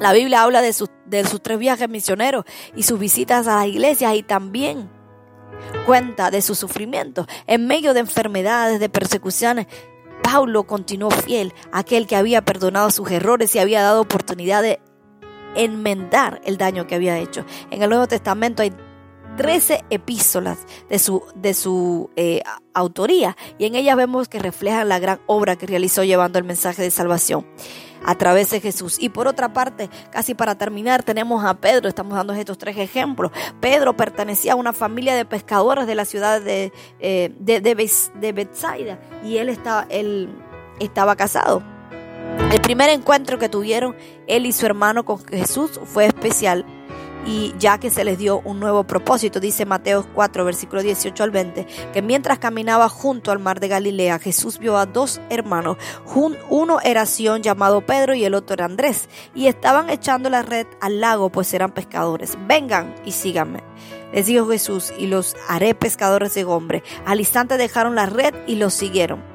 La 0.00 0.12
Biblia 0.12 0.42
habla 0.42 0.60
de, 0.60 0.74
de 1.06 1.24
sus 1.24 1.42
tres 1.42 1.58
viajes 1.58 1.88
misioneros 1.88 2.44
y 2.74 2.82
sus 2.82 2.98
visitas 2.98 3.46
a 3.46 3.56
las 3.56 3.66
iglesias 3.66 4.14
y 4.14 4.22
también 4.22 4.90
cuenta 5.86 6.30
de 6.30 6.42
su 6.42 6.54
sufrimiento. 6.54 7.26
En 7.46 7.66
medio 7.66 7.94
de 7.94 8.00
enfermedades, 8.00 8.80
de 8.80 8.88
persecuciones, 8.88 9.66
Pablo 10.22 10.64
continuó 10.64 11.10
fiel 11.10 11.52
a 11.70 11.80
aquel 11.80 12.06
que 12.06 12.16
había 12.16 12.44
perdonado 12.44 12.90
sus 12.90 13.10
errores 13.10 13.54
y 13.54 13.58
había 13.58 13.82
dado 13.82 14.00
oportunidad 14.00 14.62
de 14.62 14.80
enmendar 15.54 16.40
el 16.44 16.56
daño 16.56 16.86
que 16.86 16.96
había 16.96 17.18
hecho. 17.18 17.44
En 17.70 17.82
el 17.82 17.88
Nuevo 17.88 18.08
Testamento 18.08 18.62
hay 18.62 18.72
13 19.36 19.84
epístolas 19.90 20.58
de 20.88 20.98
su, 20.98 21.22
de 21.34 21.54
su 21.54 22.10
eh, 22.16 22.42
autoría 22.72 23.36
y 23.58 23.66
en 23.66 23.74
ellas 23.74 23.96
vemos 23.96 24.28
que 24.28 24.38
reflejan 24.38 24.88
la 24.88 24.98
gran 24.98 25.20
obra 25.26 25.56
que 25.56 25.66
realizó 25.66 26.04
llevando 26.04 26.38
el 26.38 26.44
mensaje 26.44 26.82
de 26.82 26.90
salvación 26.90 27.46
a 28.04 28.14
través 28.16 28.50
de 28.50 28.60
Jesús. 28.60 28.96
Y 29.00 29.08
por 29.08 29.26
otra 29.26 29.52
parte, 29.52 29.88
casi 30.10 30.34
para 30.34 30.56
terminar, 30.56 31.02
tenemos 31.02 31.44
a 31.44 31.54
Pedro, 31.54 31.88
estamos 31.88 32.14
dando 32.14 32.34
estos 32.34 32.58
tres 32.58 32.76
ejemplos. 32.76 33.32
Pedro 33.60 33.96
pertenecía 33.96 34.52
a 34.52 34.56
una 34.56 34.72
familia 34.72 35.14
de 35.14 35.24
pescadores 35.24 35.86
de 35.86 35.94
la 35.94 36.04
ciudad 36.04 36.40
de, 36.40 36.72
eh, 37.00 37.32
de, 37.38 37.60
de, 37.60 38.32
Bethsaida 38.32 38.98
y 39.24 39.38
él 39.38 39.48
estaba, 39.48 39.86
él 39.88 40.28
estaba 40.80 41.16
casado. 41.16 41.62
El 42.52 42.60
primer 42.60 42.90
encuentro 42.90 43.38
que 43.38 43.48
tuvieron 43.48 43.96
él 44.26 44.46
y 44.46 44.52
su 44.52 44.66
hermano 44.66 45.04
con 45.04 45.24
Jesús 45.24 45.80
fue 45.84 46.06
especial 46.06 46.64
y 47.26 47.54
ya 47.58 47.78
que 47.78 47.90
se 47.90 48.04
les 48.04 48.18
dio 48.18 48.40
un 48.44 48.60
nuevo 48.60 48.84
propósito, 48.84 49.40
dice 49.40 49.66
Mateo 49.66 50.06
4, 50.14 50.44
versículo 50.44 50.82
18 50.82 51.22
al 51.22 51.30
20, 51.30 51.66
que 51.92 52.02
mientras 52.02 52.38
caminaba 52.38 52.88
junto 52.88 53.30
al 53.30 53.38
mar 53.38 53.60
de 53.60 53.68
Galilea, 53.68 54.18
Jesús 54.18 54.58
vio 54.58 54.76
a 54.76 54.86
dos 54.86 55.20
hermanos, 55.30 55.76
uno 56.50 56.80
era 56.82 57.06
Sion 57.06 57.42
llamado 57.42 57.80
Pedro 57.80 58.14
y 58.14 58.24
el 58.24 58.34
otro 58.34 58.54
era 58.54 58.66
Andrés, 58.66 59.08
y 59.34 59.46
estaban 59.46 59.90
echando 59.90 60.30
la 60.30 60.42
red 60.42 60.66
al 60.80 61.00
lago, 61.00 61.30
pues 61.30 61.52
eran 61.54 61.72
pescadores. 61.72 62.36
Vengan 62.46 62.94
y 63.04 63.12
síganme. 63.12 63.62
Les 64.12 64.26
dijo 64.26 64.48
Jesús, 64.48 64.92
y 64.98 65.06
los 65.06 65.36
haré 65.48 65.74
pescadores 65.74 66.34
de 66.34 66.44
hombre. 66.44 66.82
Al 67.04 67.20
instante 67.20 67.56
dejaron 67.56 67.94
la 67.94 68.06
red 68.06 68.34
y 68.46 68.56
los 68.56 68.74
siguieron. 68.74 69.33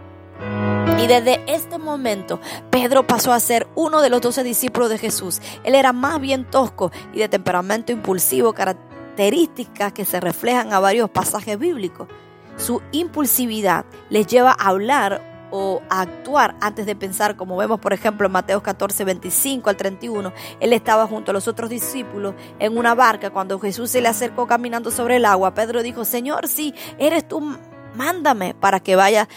Y 1.01 1.07
desde 1.07 1.41
este 1.47 1.77
momento, 1.77 2.41
Pedro 2.69 3.07
pasó 3.07 3.31
a 3.31 3.39
ser 3.39 3.67
uno 3.75 4.01
de 4.01 4.09
los 4.09 4.19
doce 4.19 4.43
discípulos 4.43 4.89
de 4.89 4.97
Jesús. 4.97 5.39
Él 5.63 5.75
era 5.75 5.93
más 5.93 6.19
bien 6.19 6.43
tosco 6.43 6.91
y 7.13 7.19
de 7.19 7.29
temperamento 7.29 7.93
impulsivo, 7.93 8.51
características 8.51 9.93
que 9.93 10.03
se 10.03 10.19
reflejan 10.19 10.73
a 10.73 10.81
varios 10.81 11.09
pasajes 11.09 11.57
bíblicos. 11.57 12.09
Su 12.57 12.81
impulsividad 12.91 13.85
les 14.09 14.27
lleva 14.27 14.51
a 14.51 14.67
hablar 14.67 15.21
o 15.51 15.81
a 15.89 16.01
actuar 16.01 16.57
antes 16.59 16.85
de 16.85 16.97
pensar, 16.97 17.37
como 17.37 17.55
vemos 17.55 17.79
por 17.79 17.93
ejemplo 17.93 18.25
en 18.25 18.33
Mateo 18.33 18.61
14, 18.61 19.05
25 19.05 19.69
al 19.69 19.77
31. 19.77 20.33
Él 20.59 20.73
estaba 20.73 21.07
junto 21.07 21.31
a 21.31 21.33
los 21.33 21.47
otros 21.47 21.69
discípulos 21.69 22.35
en 22.59 22.77
una 22.77 22.93
barca 22.93 23.29
cuando 23.29 23.57
Jesús 23.57 23.89
se 23.89 24.01
le 24.01 24.09
acercó 24.09 24.47
caminando 24.47 24.91
sobre 24.91 25.15
el 25.15 25.23
agua. 25.23 25.53
Pedro 25.53 25.81
dijo, 25.81 26.03
Señor, 26.03 26.49
si 26.49 26.75
eres 26.97 27.25
tú 27.25 27.57
mándame 27.95 28.53
para 28.53 28.79
que 28.79 28.95
vaya, 28.95 29.27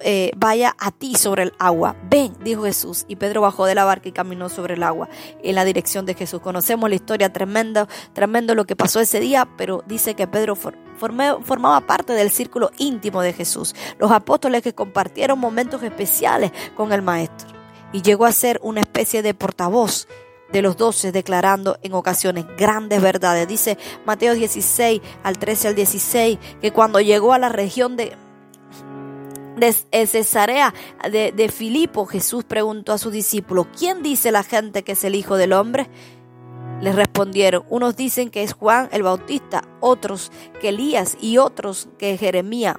eh, 0.00 0.30
vaya 0.36 0.74
a 0.78 0.90
ti 0.90 1.14
sobre 1.14 1.44
el 1.44 1.52
agua. 1.58 1.96
Ven, 2.08 2.34
dijo 2.42 2.64
Jesús. 2.64 3.04
Y 3.08 3.16
Pedro 3.16 3.40
bajó 3.40 3.66
de 3.66 3.74
la 3.74 3.84
barca 3.84 4.08
y 4.08 4.12
caminó 4.12 4.48
sobre 4.48 4.74
el 4.74 4.82
agua 4.82 5.08
en 5.42 5.54
la 5.54 5.64
dirección 5.64 6.06
de 6.06 6.14
Jesús. 6.14 6.40
Conocemos 6.40 6.88
la 6.88 6.96
historia 6.96 7.32
tremenda, 7.32 7.88
tremendo 8.12 8.54
lo 8.54 8.64
que 8.64 8.76
pasó 8.76 9.00
ese 9.00 9.20
día, 9.20 9.48
pero 9.56 9.82
dice 9.86 10.14
que 10.14 10.26
Pedro 10.26 10.56
formaba 10.56 11.80
parte 11.80 12.12
del 12.12 12.30
círculo 12.30 12.70
íntimo 12.78 13.22
de 13.22 13.32
Jesús. 13.32 13.74
Los 13.98 14.10
apóstoles 14.10 14.62
que 14.62 14.74
compartieron 14.74 15.38
momentos 15.38 15.82
especiales 15.82 16.52
con 16.74 16.92
el 16.92 17.02
Maestro. 17.02 17.56
Y 17.92 18.02
llegó 18.02 18.26
a 18.26 18.32
ser 18.32 18.60
una 18.62 18.80
especie 18.80 19.22
de 19.22 19.32
portavoz 19.32 20.08
de 20.52 20.62
los 20.62 20.76
doce 20.76 21.12
declarando 21.12 21.78
en 21.82 21.92
ocasiones 21.92 22.46
grandes 22.56 23.02
verdades. 23.02 23.48
Dice 23.48 23.78
Mateo 24.04 24.34
16 24.34 25.00
al 25.22 25.38
13 25.38 25.68
al 25.68 25.74
16 25.74 26.38
que 26.60 26.72
cuando 26.72 27.00
llegó 27.00 27.32
a 27.32 27.38
la 27.38 27.48
región 27.48 27.96
de, 27.96 28.16
de 29.56 29.74
eh, 29.90 30.06
Cesarea 30.06 30.72
de, 31.10 31.32
de 31.32 31.48
Filipo, 31.48 32.06
Jesús 32.06 32.44
preguntó 32.44 32.92
a 32.92 32.98
sus 32.98 33.12
discípulos, 33.12 33.66
¿quién 33.76 34.02
dice 34.02 34.30
la 34.30 34.42
gente 34.42 34.84
que 34.84 34.92
es 34.92 35.04
el 35.04 35.14
Hijo 35.14 35.36
del 35.36 35.52
Hombre? 35.52 35.88
Les 36.80 36.94
respondieron, 36.94 37.64
unos 37.70 37.96
dicen 37.96 38.30
que 38.30 38.42
es 38.42 38.52
Juan 38.52 38.88
el 38.92 39.02
Bautista, 39.02 39.66
otros 39.80 40.30
que 40.60 40.68
Elías 40.68 41.16
y 41.20 41.38
otros 41.38 41.88
que 41.98 42.18
Jeremías 42.18 42.76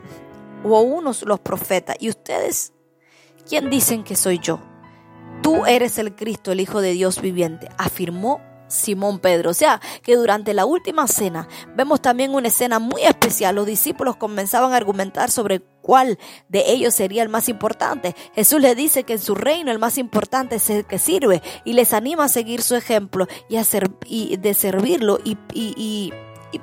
o 0.63 0.81
unos 0.81 1.23
los 1.23 1.39
profetas. 1.39 1.97
¿Y 1.99 2.09
ustedes? 2.09 2.73
¿Quién 3.47 3.69
dicen 3.69 4.03
que 4.03 4.15
soy 4.15 4.39
yo? 4.39 4.59
Tú 5.41 5.65
eres 5.65 5.97
el 5.97 6.15
Cristo, 6.15 6.51
el 6.51 6.59
Hijo 6.59 6.81
de 6.81 6.91
Dios 6.91 7.21
viviente, 7.21 7.69
afirmó 7.77 8.41
Simón 8.67 9.19
Pedro. 9.19 9.51
O 9.51 9.53
sea, 9.53 9.81
que 10.03 10.15
durante 10.15 10.53
la 10.53 10.65
última 10.65 11.07
cena 11.07 11.47
vemos 11.75 12.01
también 12.01 12.33
una 12.33 12.49
escena 12.49 12.79
muy 12.79 13.03
especial. 13.03 13.55
Los 13.55 13.65
discípulos 13.65 14.17
comenzaban 14.17 14.73
a 14.73 14.77
argumentar 14.77 15.31
sobre 15.31 15.61
cuál 15.81 16.19
de 16.49 16.71
ellos 16.71 16.93
sería 16.93 17.23
el 17.23 17.29
más 17.29 17.49
importante. 17.49 18.15
Jesús 18.35 18.59
les 18.59 18.75
dice 18.75 19.03
que 19.03 19.13
en 19.13 19.19
su 19.19 19.35
reino 19.35 19.71
el 19.71 19.79
más 19.79 19.97
importante 19.97 20.57
es 20.57 20.69
el 20.69 20.85
que 20.85 20.99
sirve 20.99 21.41
y 21.63 21.73
les 21.73 21.93
anima 21.93 22.25
a 22.25 22.29
seguir 22.29 22.61
su 22.61 22.75
ejemplo 22.75 23.27
y, 23.49 23.57
a 23.57 23.63
y 24.05 24.37
de 24.37 24.53
servirlo 24.53 25.19
y, 25.23 25.37
y 25.53 25.73
y 25.77 26.13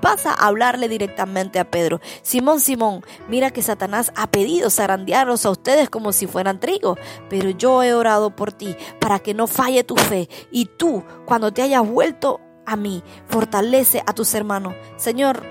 pasa 0.01 0.33
a 0.33 0.47
hablarle 0.47 0.89
directamente 0.89 1.59
a 1.59 1.71
Pedro. 1.71 2.01
Simón, 2.23 2.61
Simón, 2.61 3.05
mira 3.29 3.51
que 3.51 3.63
Satanás 3.63 4.13
ha 4.17 4.31
pedido 4.31 4.71
zarandearlos 4.71 5.47
a 5.47 5.51
ustedes 5.51 5.91
como 5.91 6.13
si 6.13 6.27
fueran 6.27 6.61
trigo, 6.61 6.97
pero 7.29 7.51
yo 7.51 7.83
he 7.83 7.95
orado 7.95 8.35
por 8.35 8.53
ti 8.53 8.77
para 8.99 9.19
que 9.19 9.35
no 9.35 9.47
falle 9.47 9.85
tu 9.85 9.97
fe 9.97 10.29
y 10.51 10.67
tú, 10.67 11.05
cuando 11.27 11.53
te 11.53 11.63
hayas 11.63 11.89
vuelto 11.89 12.41
a 12.67 12.77
mí, 12.77 13.03
fortalece 13.29 14.03
a 14.07 14.13
tus 14.13 14.35
hermanos. 14.35 14.75
Señor, 14.97 15.43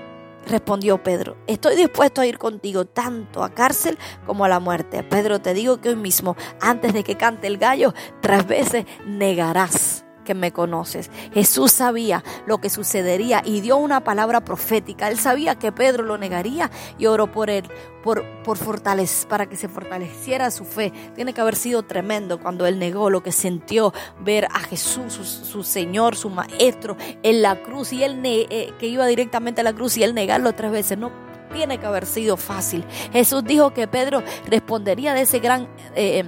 respondió 0.46 1.02
Pedro, 1.02 1.36
estoy 1.46 1.76
dispuesto 1.76 2.20
a 2.20 2.26
ir 2.26 2.38
contigo 2.38 2.84
tanto 2.84 3.42
a 3.42 3.50
cárcel 3.50 3.98
como 4.26 4.44
a 4.44 4.48
la 4.48 4.60
muerte. 4.60 5.02
Pedro, 5.02 5.40
te 5.40 5.54
digo 5.54 5.80
que 5.80 5.90
hoy 5.90 5.96
mismo, 5.96 6.36
antes 6.60 6.92
de 6.92 7.04
que 7.04 7.16
cante 7.16 7.46
el 7.46 7.58
gallo, 7.58 7.94
tres 8.20 8.46
veces 8.46 8.84
negarás 9.06 10.03
que 10.24 10.34
me 10.34 10.52
conoces. 10.52 11.10
Jesús 11.32 11.72
sabía 11.72 12.24
lo 12.46 12.58
que 12.58 12.70
sucedería 12.70 13.42
y 13.44 13.60
dio 13.60 13.76
una 13.76 14.02
palabra 14.02 14.44
profética. 14.44 15.08
Él 15.08 15.18
sabía 15.18 15.56
que 15.56 15.72
Pedro 15.72 16.04
lo 16.04 16.18
negaría 16.18 16.70
y 16.98 17.06
oró 17.06 17.30
por 17.30 17.50
él, 17.50 17.64
por, 18.02 18.24
por 18.42 18.56
fortalecer, 18.56 19.28
para 19.28 19.46
que 19.46 19.56
se 19.56 19.68
fortaleciera 19.68 20.50
su 20.50 20.64
fe. 20.64 20.92
Tiene 21.14 21.32
que 21.32 21.40
haber 21.40 21.56
sido 21.56 21.82
tremendo 21.82 22.40
cuando 22.40 22.66
él 22.66 22.78
negó 22.78 23.10
lo 23.10 23.22
que 23.22 23.32
sintió 23.32 23.92
ver 24.20 24.46
a 24.46 24.60
Jesús, 24.60 25.12
su, 25.12 25.62
Señor, 25.62 26.16
su 26.16 26.30
Maestro, 26.30 26.96
en 27.22 27.42
la 27.42 27.62
cruz 27.62 27.92
y 27.92 28.02
él 28.02 28.20
eh, 28.24 28.72
que 28.78 28.86
iba 28.86 29.06
directamente 29.06 29.60
a 29.60 29.64
la 29.64 29.72
cruz 29.72 29.96
y 29.96 30.02
él 30.02 30.14
negarlo 30.14 30.54
tres 30.54 30.72
veces. 30.72 30.98
No 30.98 31.12
tiene 31.52 31.78
que 31.78 31.86
haber 31.86 32.06
sido 32.06 32.36
fácil. 32.36 32.84
Jesús 33.12 33.44
dijo 33.44 33.72
que 33.72 33.86
Pedro 33.86 34.22
respondería 34.46 35.14
de 35.14 35.22
ese 35.22 35.38
gran... 35.38 35.68
Eh, 35.94 36.24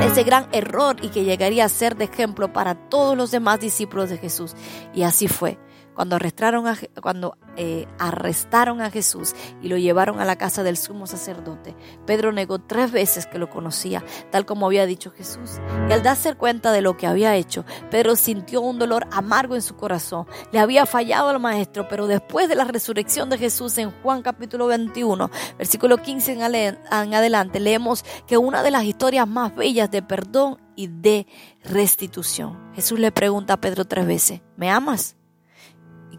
ese 0.00 0.24
gran 0.24 0.48
error 0.52 0.96
y 1.02 1.08
que 1.08 1.24
llegaría 1.24 1.64
a 1.64 1.68
ser 1.68 1.96
de 1.96 2.04
ejemplo 2.04 2.52
para 2.52 2.74
todos 2.74 3.16
los 3.16 3.30
demás 3.30 3.60
discípulos 3.60 4.10
de 4.10 4.18
Jesús. 4.18 4.54
Y 4.94 5.02
así 5.02 5.28
fue. 5.28 5.58
Cuando 5.94 6.16
arrestaron, 6.16 6.66
a, 6.66 6.76
cuando, 7.02 7.36
eh, 7.56 7.86
arrestaron 7.98 8.80
a 8.80 8.90
Jesús 8.90 9.34
y 9.60 9.68
lo 9.68 9.76
llevaron 9.76 10.20
a 10.20 10.24
la 10.24 10.36
casa 10.36 10.62
del 10.62 10.76
sumo 10.76 11.06
sacerdote, 11.06 11.76
Pedro 12.06 12.32
negó 12.32 12.58
tres 12.58 12.90
veces 12.92 13.26
que 13.26 13.38
lo 13.38 13.50
conocía, 13.50 14.04
tal 14.30 14.46
como 14.46 14.66
había 14.66 14.86
dicho 14.86 15.10
Jesús. 15.10 15.60
Y 15.88 15.92
al 15.92 16.02
darse 16.02 16.34
cuenta 16.34 16.72
de 16.72 16.80
lo 16.80 16.96
que 16.96 17.06
había 17.06 17.36
hecho, 17.36 17.64
Pedro 17.90 18.16
sintió 18.16 18.60
un 18.60 18.78
dolor 18.78 19.06
amargo 19.10 19.54
en 19.54 19.62
su 19.62 19.76
corazón. 19.76 20.26
Le 20.50 20.58
había 20.58 20.86
fallado 20.86 21.28
al 21.28 21.40
maestro, 21.40 21.88
pero 21.88 22.06
después 22.06 22.48
de 22.48 22.56
la 22.56 22.64
resurrección 22.64 23.28
de 23.28 23.38
Jesús 23.38 23.76
en 23.78 23.90
Juan 24.02 24.22
capítulo 24.22 24.66
21, 24.66 25.30
versículo 25.58 25.98
15 25.98 26.32
en 26.32 27.14
adelante, 27.14 27.60
leemos 27.60 28.04
que 28.26 28.38
una 28.38 28.62
de 28.62 28.70
las 28.70 28.84
historias 28.84 29.28
más 29.28 29.54
bellas 29.54 29.90
de 29.90 30.02
perdón 30.02 30.58
y 30.76 30.88
de 30.88 31.26
restitución. 31.64 32.72
Jesús 32.74 32.98
le 32.98 33.12
pregunta 33.12 33.54
a 33.54 33.60
Pedro 33.60 33.84
tres 33.84 34.06
veces, 34.06 34.40
¿me 34.56 34.70
amas? 34.70 35.16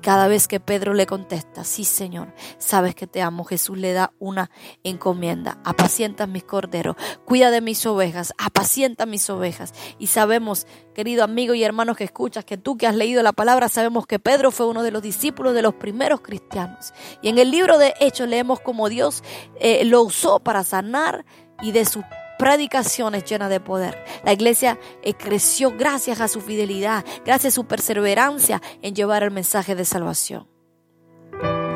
Cada 0.04 0.28
vez 0.28 0.48
que 0.50 0.60
Pedro 0.60 0.94
le 0.94 1.08
contesta, 1.08 1.64
sí 1.64 1.86
Señor, 1.86 2.34
sabes 2.58 2.94
que 2.94 3.08
te 3.08 3.22
amo, 3.22 3.46
Jesús 3.46 3.78
le 3.78 3.94
da 3.94 4.12
una 4.20 4.52
encomienda. 4.84 5.60
Apacienta 5.64 6.28
mis 6.28 6.44
corderos, 6.44 6.98
cuida 7.26 7.52
de 7.52 7.62
mis 7.62 7.86
ovejas, 7.86 8.34
apacienta 8.38 9.06
mis 9.06 9.30
ovejas. 9.30 9.74
Y 9.98 10.08
sabemos, 10.08 10.68
querido 10.94 11.24
amigo 11.24 11.54
y 11.54 11.64
hermano 11.64 11.96
que 11.96 12.04
escuchas, 12.04 12.44
que 12.44 12.58
tú 12.58 12.78
que 12.78 12.86
has 12.86 12.96
leído 12.96 13.24
la 13.24 13.32
palabra, 13.32 13.70
sabemos 13.70 14.06
que 14.06 14.20
Pedro 14.20 14.52
fue 14.52 14.68
uno 14.68 14.84
de 14.84 14.92
los 14.92 15.02
discípulos 15.02 15.54
de 15.54 15.62
los 15.62 15.76
primeros 15.76 16.20
cristianos. 16.20 16.94
Y 17.22 17.30
en 17.30 17.38
el 17.38 17.50
libro 17.50 17.78
de 17.78 17.94
Hechos 18.02 18.28
leemos 18.28 18.60
cómo 18.60 18.90
Dios 18.90 19.24
eh, 19.60 19.86
lo 19.86 20.04
usó 20.04 20.42
para 20.42 20.66
sanar 20.66 21.26
y 21.62 21.72
de 21.72 21.86
su 21.86 22.04
predicaciones 22.44 23.24
llenas 23.24 23.50
de 23.50 23.62
poder. 23.62 24.04
La 24.26 24.34
iglesia 24.34 24.78
eh, 25.02 25.14
creció 25.14 25.72
gracias 25.72 26.20
a 26.20 26.28
su 26.28 26.42
fidelidad, 26.42 27.06
gracias 27.24 27.54
a 27.54 27.56
su 27.56 27.68
perseverancia 27.68 28.62
en 28.82 28.94
llevar 28.94 29.24
el 29.24 29.32
mensaje 29.32 29.76
de 29.76 29.86
salvación. 29.86 30.46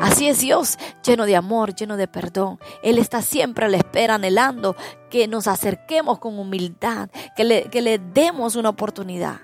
Así 0.02 0.28
es 0.28 0.40
Dios, 0.40 0.78
lleno 1.02 1.24
de 1.24 1.36
amor, 1.36 1.74
lleno 1.74 1.96
de 1.96 2.06
perdón. 2.06 2.58
Él 2.82 2.98
está 2.98 3.22
siempre 3.22 3.64
a 3.64 3.68
la 3.68 3.78
espera, 3.78 4.16
anhelando 4.16 4.76
que 5.08 5.26
nos 5.26 5.46
acerquemos 5.48 6.18
con 6.18 6.38
humildad, 6.38 7.08
que 7.34 7.44
le, 7.44 7.70
que 7.70 7.80
le 7.80 7.98
demos 7.98 8.54
una 8.54 8.68
oportunidad. 8.68 9.40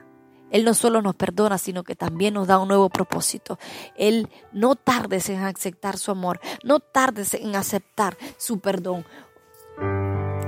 Él 0.50 0.62
no 0.62 0.74
solo 0.74 1.00
nos 1.00 1.14
perdona, 1.14 1.56
sino 1.56 1.84
que 1.84 1.96
también 1.96 2.34
nos 2.34 2.48
da 2.48 2.58
un 2.58 2.68
nuevo 2.68 2.90
propósito. 2.90 3.58
Él 3.96 4.28
no 4.52 4.76
tardes 4.76 5.30
en 5.30 5.42
aceptar 5.42 5.96
su 5.96 6.10
amor, 6.10 6.38
no 6.62 6.80
tardes 6.80 7.32
en 7.32 7.56
aceptar 7.56 8.18
su 8.36 8.60
perdón 8.60 9.06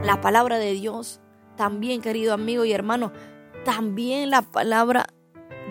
la 0.07 0.21
palabra 0.21 0.59
de 0.59 0.73
Dios, 0.73 1.21
también 1.57 2.01
querido 2.01 2.33
amigo 2.33 2.65
y 2.65 2.73
hermano, 2.73 3.13
también 3.65 4.31
la 4.31 4.43
palabra 4.43 5.07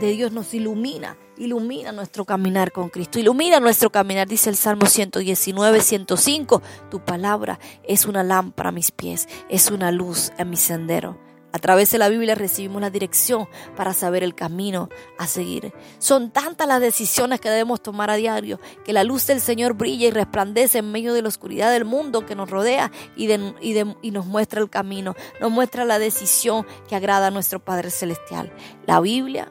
de 0.02 0.12
Dios 0.12 0.34
nos 0.34 0.54
ilumina, 0.54 1.18
ilumina 1.38 1.94
nuestro 1.94 2.26
caminar 2.26 2.74
con 2.74 2.90
Cristo, 2.90 3.18
ilumina 3.18 3.62
nuestro 3.62 3.90
caminar, 3.90 4.28
dice 4.28 4.50
el 4.50 4.58
Salmo 4.58 4.88
119, 4.88 5.80
105, 5.80 6.62
tu 6.92 7.00
palabra 7.00 7.60
es 7.86 8.06
una 8.06 8.24
lámpara 8.24 8.70
a 8.70 8.74
mis 8.74 8.92
pies, 8.92 9.30
es 9.48 9.72
una 9.72 9.92
luz 9.94 10.34
en 10.38 10.50
mi 10.50 10.58
sendero. 10.58 11.18
A 11.56 11.60
través 11.60 11.90
de 11.90 11.98
la 11.98 12.10
Biblia 12.10 12.36
recibimos 12.36 12.82
la 12.82 12.90
dirección 12.90 13.48
para 13.78 13.94
saber 13.94 14.24
el 14.24 14.36
camino 14.36 14.90
a 15.18 15.26
seguir. 15.26 15.72
Son 16.00 16.30
tantas 16.30 16.68
las 16.68 16.82
decisiones 16.82 17.40
que 17.40 17.50
debemos 17.50 17.82
tomar 17.82 18.10
a 18.10 18.18
diario 18.18 18.60
que 18.84 18.92
la 18.92 19.06
luz 19.06 19.26
del 19.28 19.40
Señor 19.40 19.74
brilla 19.74 20.08
y 20.08 20.12
resplandece 20.12 20.80
en 20.80 20.92
medio 20.92 21.14
de 21.14 21.22
la 21.22 21.30
oscuridad 21.30 21.72
del 21.72 21.86
mundo 21.86 22.26
que 22.26 22.36
nos 22.36 22.50
rodea 22.50 22.92
y, 23.16 23.32
y 23.32 24.12
nos 24.12 24.26
muestra 24.26 24.60
el 24.60 24.70
camino, 24.70 25.16
nos 25.40 25.50
muestra 25.50 25.86
la 25.86 25.98
decisión 25.98 26.68
que 26.90 26.98
agrada 26.98 27.28
a 27.28 27.32
nuestro 27.32 27.64
Padre 27.64 27.90
Celestial. 27.90 28.52
La 28.86 29.00
Biblia 29.00 29.50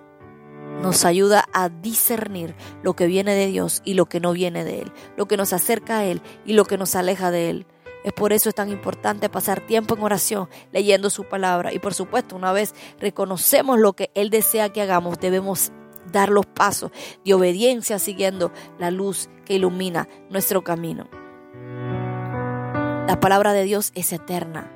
nos 0.83 1.07
ayuda 1.07 1.47
a 1.55 1.71
discernir 1.71 2.55
lo 2.83 2.95
que 2.95 3.07
viene 3.07 3.35
de 3.35 3.47
Dios 3.47 3.81
y 3.83 3.95
lo 3.95 4.11
que 4.11 4.21
no 4.21 4.33
viene 4.33 4.63
de 4.63 4.83
Él, 4.83 4.93
lo 5.17 5.27
que 5.27 5.39
nos 5.39 5.55
acerca 5.55 6.01
a 6.01 6.05
Él 6.05 6.21
y 6.45 6.53
lo 6.53 6.67
que 6.67 6.77
nos 6.77 6.97
aleja 6.97 7.31
de 7.31 7.49
Él. 7.49 7.67
Es 8.05 8.13
por 8.13 8.35
eso 8.35 8.51
es 8.51 8.55
tan 8.55 8.71
importante 8.71 9.31
pasar 9.31 9.67
tiempo 9.67 9.97
en 9.97 10.03
oración, 10.03 10.49
leyendo 10.73 11.09
su 11.09 11.25
palabra. 11.25 11.73
Y 11.73 11.79
por 11.79 11.95
supuesto, 11.95 12.37
una 12.37 12.53
vez 12.53 12.75
reconocemos 13.01 13.79
lo 13.79 13.95
que 13.95 14.11
Él 14.15 14.29
desea 14.29 14.69
que 14.69 14.83
hagamos, 14.83 15.19
debemos 15.19 15.73
dar 16.13 16.29
los 16.29 16.45
pasos 16.45 16.93
de 17.25 17.35
obediencia 17.35 17.99
siguiendo 17.99 18.53
la 18.79 18.91
luz 18.91 19.31
que 19.47 19.55
ilumina 19.55 20.07
nuestro 20.29 20.63
camino. 20.63 21.09
La 23.07 23.19
palabra 23.21 23.53
de 23.55 23.65
Dios 23.65 23.91
es 23.95 24.13
eterna, 24.13 24.71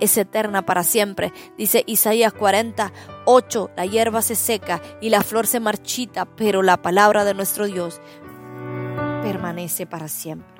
es 0.00 0.16
eterna 0.16 0.66
para 0.66 0.82
siempre. 0.82 1.32
Dice 1.56 1.84
Isaías 1.86 2.32
48, 2.32 3.70
la 3.76 3.86
hierba 3.86 4.22
se 4.22 4.34
seca 4.34 4.82
y 5.00 5.10
la 5.10 5.22
flor 5.22 5.46
se 5.46 5.60
marchita, 5.60 6.24
pero 6.24 6.62
la 6.62 6.82
palabra 6.82 7.24
de 7.24 7.34
nuestro 7.34 7.66
Dios 7.66 8.00
permanece 9.22 9.86
para 9.86 10.08
siempre. 10.08 10.51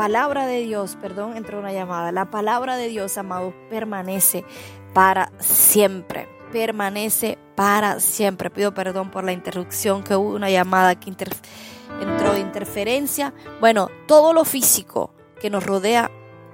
Palabra 0.00 0.46
de 0.46 0.62
Dios, 0.62 0.96
perdón, 0.98 1.36
entró 1.36 1.58
una 1.58 1.74
llamada. 1.74 2.10
La 2.10 2.30
palabra 2.30 2.78
de 2.78 2.88
Dios, 2.88 3.18
amado, 3.18 3.52
permanece 3.68 4.46
para 4.94 5.30
siempre. 5.40 6.26
Permanece 6.50 7.36
para 7.54 8.00
siempre. 8.00 8.48
Pido 8.48 8.72
perdón 8.72 9.10
por 9.10 9.24
la 9.24 9.32
interrupción 9.32 10.02
que 10.02 10.16
hubo 10.16 10.34
una 10.34 10.48
llamada 10.48 10.98
que 10.98 11.10
entró 11.10 12.32
de 12.32 12.40
interferencia. 12.40 13.34
Bueno, 13.60 13.90
todo 14.06 14.32
lo 14.32 14.46
físico 14.46 15.12
que 15.38 15.50
nos 15.50 15.66
rodea 15.66 16.10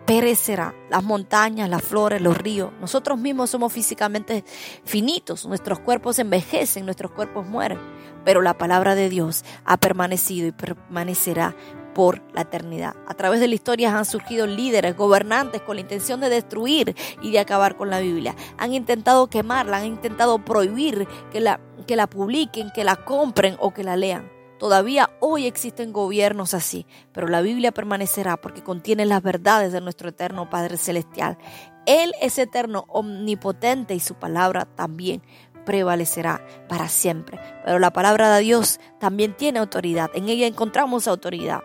perecerá. 0.06 0.74
Las 0.90 1.04
montañas, 1.04 1.70
las 1.70 1.82
flores, 1.82 2.20
los 2.20 2.36
ríos. 2.36 2.72
Nosotros 2.80 3.16
mismos 3.16 3.50
somos 3.50 3.72
físicamente 3.72 4.44
finitos. 4.84 5.46
Nuestros 5.46 5.78
cuerpos 5.78 6.18
envejecen, 6.18 6.84
nuestros 6.84 7.12
cuerpos 7.12 7.46
mueren. 7.46 7.78
Pero 8.24 8.42
la 8.42 8.58
palabra 8.58 8.96
de 8.96 9.08
Dios 9.08 9.44
ha 9.64 9.76
permanecido 9.76 10.48
y 10.48 10.50
permanecerá 10.50 11.54
por 11.96 12.20
la 12.34 12.42
eternidad. 12.42 12.94
A 13.06 13.14
través 13.14 13.40
de 13.40 13.48
la 13.48 13.54
historia 13.54 13.96
han 13.96 14.04
surgido 14.04 14.46
líderes, 14.46 14.94
gobernantes 14.94 15.62
con 15.62 15.76
la 15.76 15.80
intención 15.80 16.20
de 16.20 16.28
destruir 16.28 16.94
y 17.22 17.30
de 17.30 17.38
acabar 17.38 17.74
con 17.74 17.88
la 17.88 18.00
Biblia. 18.00 18.36
Han 18.58 18.74
intentado 18.74 19.28
quemarla, 19.28 19.78
han 19.78 19.86
intentado 19.86 20.44
prohibir 20.44 21.08
que 21.32 21.40
la, 21.40 21.58
que 21.86 21.96
la 21.96 22.06
publiquen, 22.06 22.70
que 22.74 22.84
la 22.84 22.96
compren 22.96 23.56
o 23.60 23.72
que 23.72 23.82
la 23.82 23.96
lean. 23.96 24.30
Todavía 24.58 25.08
hoy 25.20 25.46
existen 25.46 25.94
gobiernos 25.94 26.52
así, 26.52 26.84
pero 27.14 27.28
la 27.28 27.40
Biblia 27.40 27.72
permanecerá 27.72 28.36
porque 28.36 28.62
contiene 28.62 29.06
las 29.06 29.22
verdades 29.22 29.72
de 29.72 29.80
nuestro 29.80 30.10
eterno 30.10 30.50
Padre 30.50 30.76
Celestial. 30.76 31.38
Él 31.86 32.12
es 32.20 32.38
eterno, 32.38 32.84
omnipotente 32.88 33.94
y 33.94 34.00
su 34.00 34.16
palabra 34.16 34.66
también 34.66 35.22
prevalecerá 35.64 36.44
para 36.68 36.90
siempre. 36.90 37.40
Pero 37.64 37.78
la 37.78 37.94
palabra 37.94 38.34
de 38.34 38.42
Dios 38.42 38.80
también 39.00 39.34
tiene 39.34 39.60
autoridad. 39.60 40.10
En 40.12 40.28
ella 40.28 40.46
encontramos 40.46 41.08
autoridad. 41.08 41.62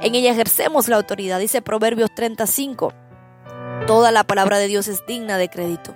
En 0.00 0.14
ella 0.14 0.32
ejercemos 0.32 0.88
la 0.88 0.96
autoridad, 0.96 1.38
dice 1.38 1.62
Proverbios 1.62 2.10
35. 2.14 2.92
Toda 3.86 4.12
la 4.12 4.22
palabra 4.24 4.58
de 4.58 4.68
Dios 4.68 4.86
es 4.86 5.04
digna 5.06 5.38
de 5.38 5.48
crédito. 5.48 5.94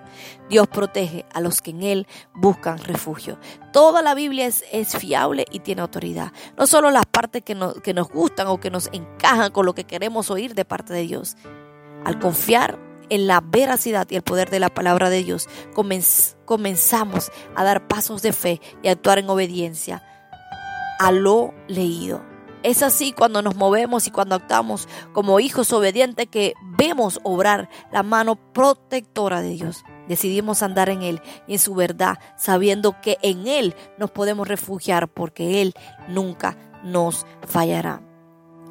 Dios 0.49 0.67
protege 0.67 1.25
a 1.33 1.41
los 1.41 1.63
que 1.63 1.71
en 1.71 1.83
Él 1.83 2.07
buscan 2.35 2.79
refugio. 2.79 3.39
Toda 3.73 4.03
la 4.03 4.15
Biblia 4.15 4.47
es, 4.47 4.97
fiable 4.97 5.45
y 5.53 5.61
tiene 5.61 5.83
autoridad. 5.83 6.33
No 6.57 6.67
solo 6.67 6.91
las 6.91 7.07
partes 7.07 7.43
que 7.43 7.55
nos, 7.55 7.81
que 7.81 7.95
nos 7.95 8.09
gustan 8.09 8.49
o 8.49 8.59
que 8.59 8.71
nos 8.71 8.89
encajan 8.93 9.53
con 9.53 9.67
lo 9.67 9.75
que 9.75 9.85
queremos 9.85 10.31
oír 10.31 10.55
de 10.55 10.65
parte 10.65 10.93
de 10.93 11.03
Dios. 11.03 11.37
Al 12.05 12.19
confiar 12.19 12.79
en 13.09 13.29
la 13.29 13.41
veracidad 13.41 14.09
y 14.11 14.17
el 14.17 14.23
poder 14.23 14.51
de 14.51 14.61
la 14.61 14.69
palabra 14.69 15.09
de 15.09 15.23
Dios, 15.23 15.49
comenzamos 16.45 17.31
a 17.55 17.65
dar 17.65 17.87
pasos 17.87 18.21
de 18.23 18.33
fe 18.33 18.61
y 18.83 18.89
a 18.89 18.93
actuar 18.93 19.19
en 19.19 19.31
obediencia 19.31 20.03
a 20.99 21.13
lo 21.13 21.55
leído. 21.69 22.36
Es 22.67 22.83
así 22.83 23.13
cuando 23.13 23.43
nos 23.43 23.55
movemos 23.55 24.09
y 24.09 24.11
cuando 24.11 24.35
actuamos 24.35 24.89
como 25.13 25.39
hijos 25.39 25.73
obedientes 25.73 26.27
que 26.27 26.55
vemos 26.77 27.21
obrar 27.23 27.69
la 27.93 28.03
mano 28.03 28.35
protectora 28.35 29.41
de 29.41 29.51
Dios. 29.51 29.85
Decidimos 30.09 30.65
andar 30.65 30.89
en 30.89 31.03
Él 31.03 31.23
y 31.47 31.53
en 31.53 31.59
su 31.61 31.77
verdad, 31.77 32.19
sabiendo 32.37 33.01
que 33.01 33.19
en 33.23 33.47
Él 33.47 33.77
nos 33.99 34.11
podemos 34.11 34.49
refugiar 34.49 35.07
porque 35.07 35.63
Él 35.63 35.75
nunca 36.09 36.59
nos 36.83 37.25
fallará. 37.47 38.03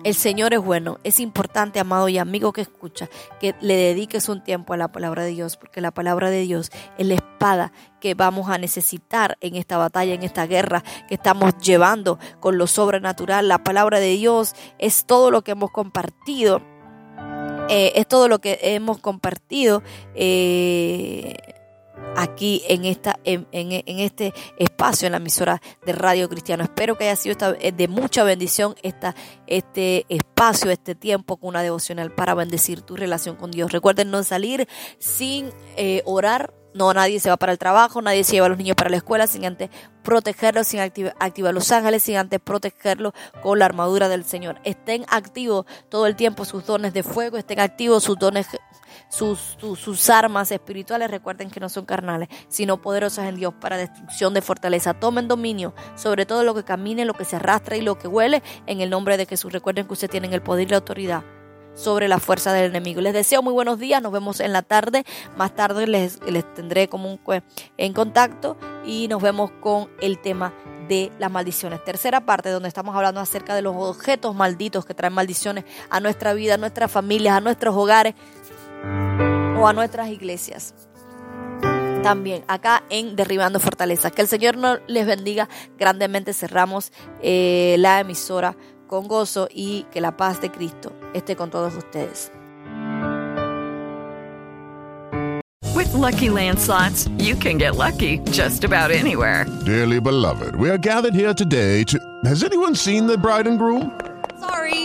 El 0.06 0.14
Señor 0.14 0.54
es 0.54 0.62
bueno. 0.62 1.00
Es 1.04 1.20
importante, 1.20 1.80
amado 1.80 2.08
y 2.10 2.20
amigo 2.20 2.54
que 2.54 2.62
escucha, 2.62 3.10
que 3.40 3.56
le 3.60 3.76
dediques 3.76 4.30
un 4.30 4.44
tiempo 4.44 4.74
a 4.74 4.78
la 4.78 4.92
palabra 4.92 5.24
de 5.24 5.32
Dios, 5.32 5.58
porque 5.58 5.82
la 5.82 5.90
palabra 5.90 6.30
de 6.30 6.42
Dios 6.42 6.72
es 7.00 7.08
la 7.08 7.16
espada 7.16 7.72
que 8.00 8.14
vamos 8.14 8.48
a 8.48 8.60
necesitar 8.60 9.36
en 9.42 9.56
esta 9.56 9.78
batalla, 9.78 10.14
en 10.14 10.22
esta 10.22 10.46
guerra 10.46 10.84
que 11.08 11.16
estamos 11.16 11.58
llevando 11.58 12.20
con 12.40 12.60
lo 12.60 12.68
sobrenatural. 12.68 13.48
La 13.48 13.64
palabra 13.64 14.00
de 14.00 14.10
Dios 14.10 14.54
es 14.78 15.08
todo 15.08 15.32
lo 15.32 15.44
que 15.44 15.54
hemos 15.54 15.72
compartido. 15.72 16.62
Eh, 17.68 17.94
es 17.96 18.08
todo 18.08 18.28
lo 18.28 18.38
que 18.38 18.60
hemos 18.62 19.00
compartido. 19.00 19.82
Eh, 20.14 21.55
aquí 22.16 22.64
en, 22.68 22.86
esta, 22.86 23.20
en, 23.24 23.46
este 23.52 24.34
espacio, 24.58 25.06
en 25.06 25.14
la 25.14 25.18
emisora 25.18 25.62
de 25.86 25.94
Radio 25.94 26.30
Cristiano. 26.30 26.64
Espero 26.64 26.98
que 26.98 27.06
haya 27.06 27.16
sido 27.16 27.36
eh, 27.60 27.72
de 27.72 27.88
mucha 27.88 28.24
bendición 28.24 28.76
esta, 28.84 29.16
este 29.48 30.06
espacio, 30.10 30.72
este 30.72 30.96
tiempo 30.96 31.38
con 31.38 31.50
una 31.50 31.62
devocional 31.62 32.12
para 32.12 32.34
bendecir 32.34 32.82
tu 32.82 32.96
relación 32.96 33.36
con 33.36 33.52
Dios. 33.52 33.72
Recuerden 33.72 34.12
no 34.12 34.24
salir 34.24 34.68
sin 35.00 35.52
eh, 35.78 36.02
orar. 36.06 36.54
No, 36.74 36.94
nadie 36.94 37.22
se 37.22 37.30
va 37.30 37.38
para 37.38 37.54
el 37.54 37.58
trabajo, 37.58 38.02
nadie 38.02 38.26
se 38.26 38.34
lleva 38.34 38.48
a 38.48 38.50
los 38.50 38.58
niños 38.58 38.76
para 38.76 38.90
la 38.90 38.98
escuela 38.98 39.28
sin 39.28 39.46
antes 39.46 39.70
protegerlos, 40.04 40.68
sin 40.68 40.82
activar 40.82 41.54
los 41.54 41.72
ángeles, 41.72 42.04
sin 42.04 42.18
antes 42.18 42.42
protegerlos 42.42 43.14
con 43.42 43.60
la 43.60 43.66
armadura 43.66 44.10
del 44.10 44.26
Señor. 44.26 44.60
Estén 44.66 45.06
activos 45.08 45.66
todo 45.88 46.06
el 46.06 46.18
tiempo 46.18 46.44
sus 46.44 46.66
dones 46.66 46.94
de 46.94 47.04
fuego, 47.04 47.38
estén 47.38 47.62
activos 47.62 48.04
sus 48.04 48.20
dones 48.20 48.48
sus, 49.16 50.10
armas 50.10 50.52
espirituales, 50.52 51.10
recuerden 51.10 51.50
que 51.50 51.60
no 51.60 51.70
son 51.70 51.86
carnales, 51.86 52.30
sino 52.50 52.82
poderosas 52.82 53.28
en 53.28 53.38
Dios 53.38 53.54
para 53.60 53.78
destrucción 53.78 54.34
de 54.34 54.42
fortaleza. 54.42 54.94
Tomen 54.94 55.28
dominio 55.28 55.74
sobre 55.96 56.26
todo 56.26 56.44
lo 56.44 56.54
que 56.54 56.64
camine, 56.64 57.06
lo 57.06 57.14
que 57.14 57.26
se 57.26 57.38
arrastra 57.38 57.78
y 57.78 57.82
lo 57.82 57.98
que 57.98 58.08
huele 58.08 58.44
en 58.68 58.82
el 58.82 58.90
nombre 58.90 59.18
de 59.18 59.26
Jesús. 59.26 59.52
Recuerden 59.54 59.88
que 59.88 59.94
ustedes 59.94 60.12
tienen 60.12 60.34
el 60.34 60.42
poder 60.42 60.68
y 60.68 60.72
la 60.72 60.78
autoridad 60.78 61.24
sobre 61.74 62.08
la 62.08 62.20
fuerza 62.20 62.54
del 62.54 62.70
enemigo. 62.70 63.02
Les 63.02 63.14
deseo 63.14 63.42
muy 63.42 63.54
buenos 63.54 63.80
días, 63.80 64.02
nos 64.02 64.12
vemos 64.12 64.40
en 64.40 64.54
la 64.54 64.62
tarde. 64.62 65.04
Más 65.38 65.54
tarde 65.56 65.88
les, 65.88 66.22
les 66.26 66.54
tendré 66.54 66.88
como 66.88 67.12
un, 67.12 67.20
en 67.78 67.94
contacto 67.94 68.58
y 68.86 69.08
nos 69.08 69.22
vemos 69.22 69.52
con 69.62 69.90
el 70.02 70.20
tema 70.20 70.54
de 70.88 71.12
las 71.20 71.32
maldiciones. 71.32 71.84
Tercera 71.84 72.26
parte 72.26 72.50
donde 72.50 72.68
estamos 72.68 72.96
hablando 72.96 73.20
acerca 73.20 73.56
de 73.56 73.62
los 73.62 73.76
objetos 73.76 74.36
malditos 74.36 74.86
que 74.86 74.94
traen 74.94 75.14
maldiciones 75.14 75.66
a 75.90 76.00
nuestra 76.00 76.34
vida, 76.34 76.56
a 76.56 76.58
nuestras 76.58 76.92
familias, 76.92 77.36
a 77.36 77.42
nuestros 77.42 77.76
hogares 77.76 78.14
o 79.58 79.68
a 79.68 79.74
nuestras 79.74 80.10
iglesias. 80.10 80.74
También 82.04 82.44
acá 82.48 82.84
en 82.90 83.16
Derribando 83.16 83.60
Fortalezas. 83.60 84.12
Que 84.12 84.22
el 84.22 84.28
Señor 84.28 84.58
nos 84.58 84.80
les 84.88 85.08
bendiga 85.08 85.50
grandemente. 85.78 86.34
Cerramos 86.34 86.92
eh, 87.22 87.78
la 87.80 88.00
emisora 88.00 88.56
con 88.88 89.08
gozo 89.08 89.48
y 89.52 89.88
que 89.92 90.02
la 90.02 90.16
paz 90.16 90.40
de 90.40 90.52
Cristo 90.52 90.94
esté 91.14 91.36
con 91.36 91.50
todos 91.50 91.76
ustedes. 91.76 92.32
With 95.76 95.92
lucky 95.94 96.30
landslots, 96.30 97.10
you 97.18 97.36
can 97.36 97.58
get 97.58 97.76
lucky 97.76 98.20
just 98.32 98.64
about 98.64 98.92
anywhere. 98.92 99.46
Dearly 99.66 100.00
beloved, 100.00 100.56
we 100.56 100.70
are 100.70 100.78
gathered 100.78 101.14
here 101.14 101.34
today 101.34 101.84
to. 101.86 102.00
Has 102.24 102.44
anyone 102.44 102.76
seen 102.76 103.08
the 103.08 103.18
bride 103.18 103.48
and 103.48 103.58
groom? 103.58 103.92
Sorry, 104.40 104.85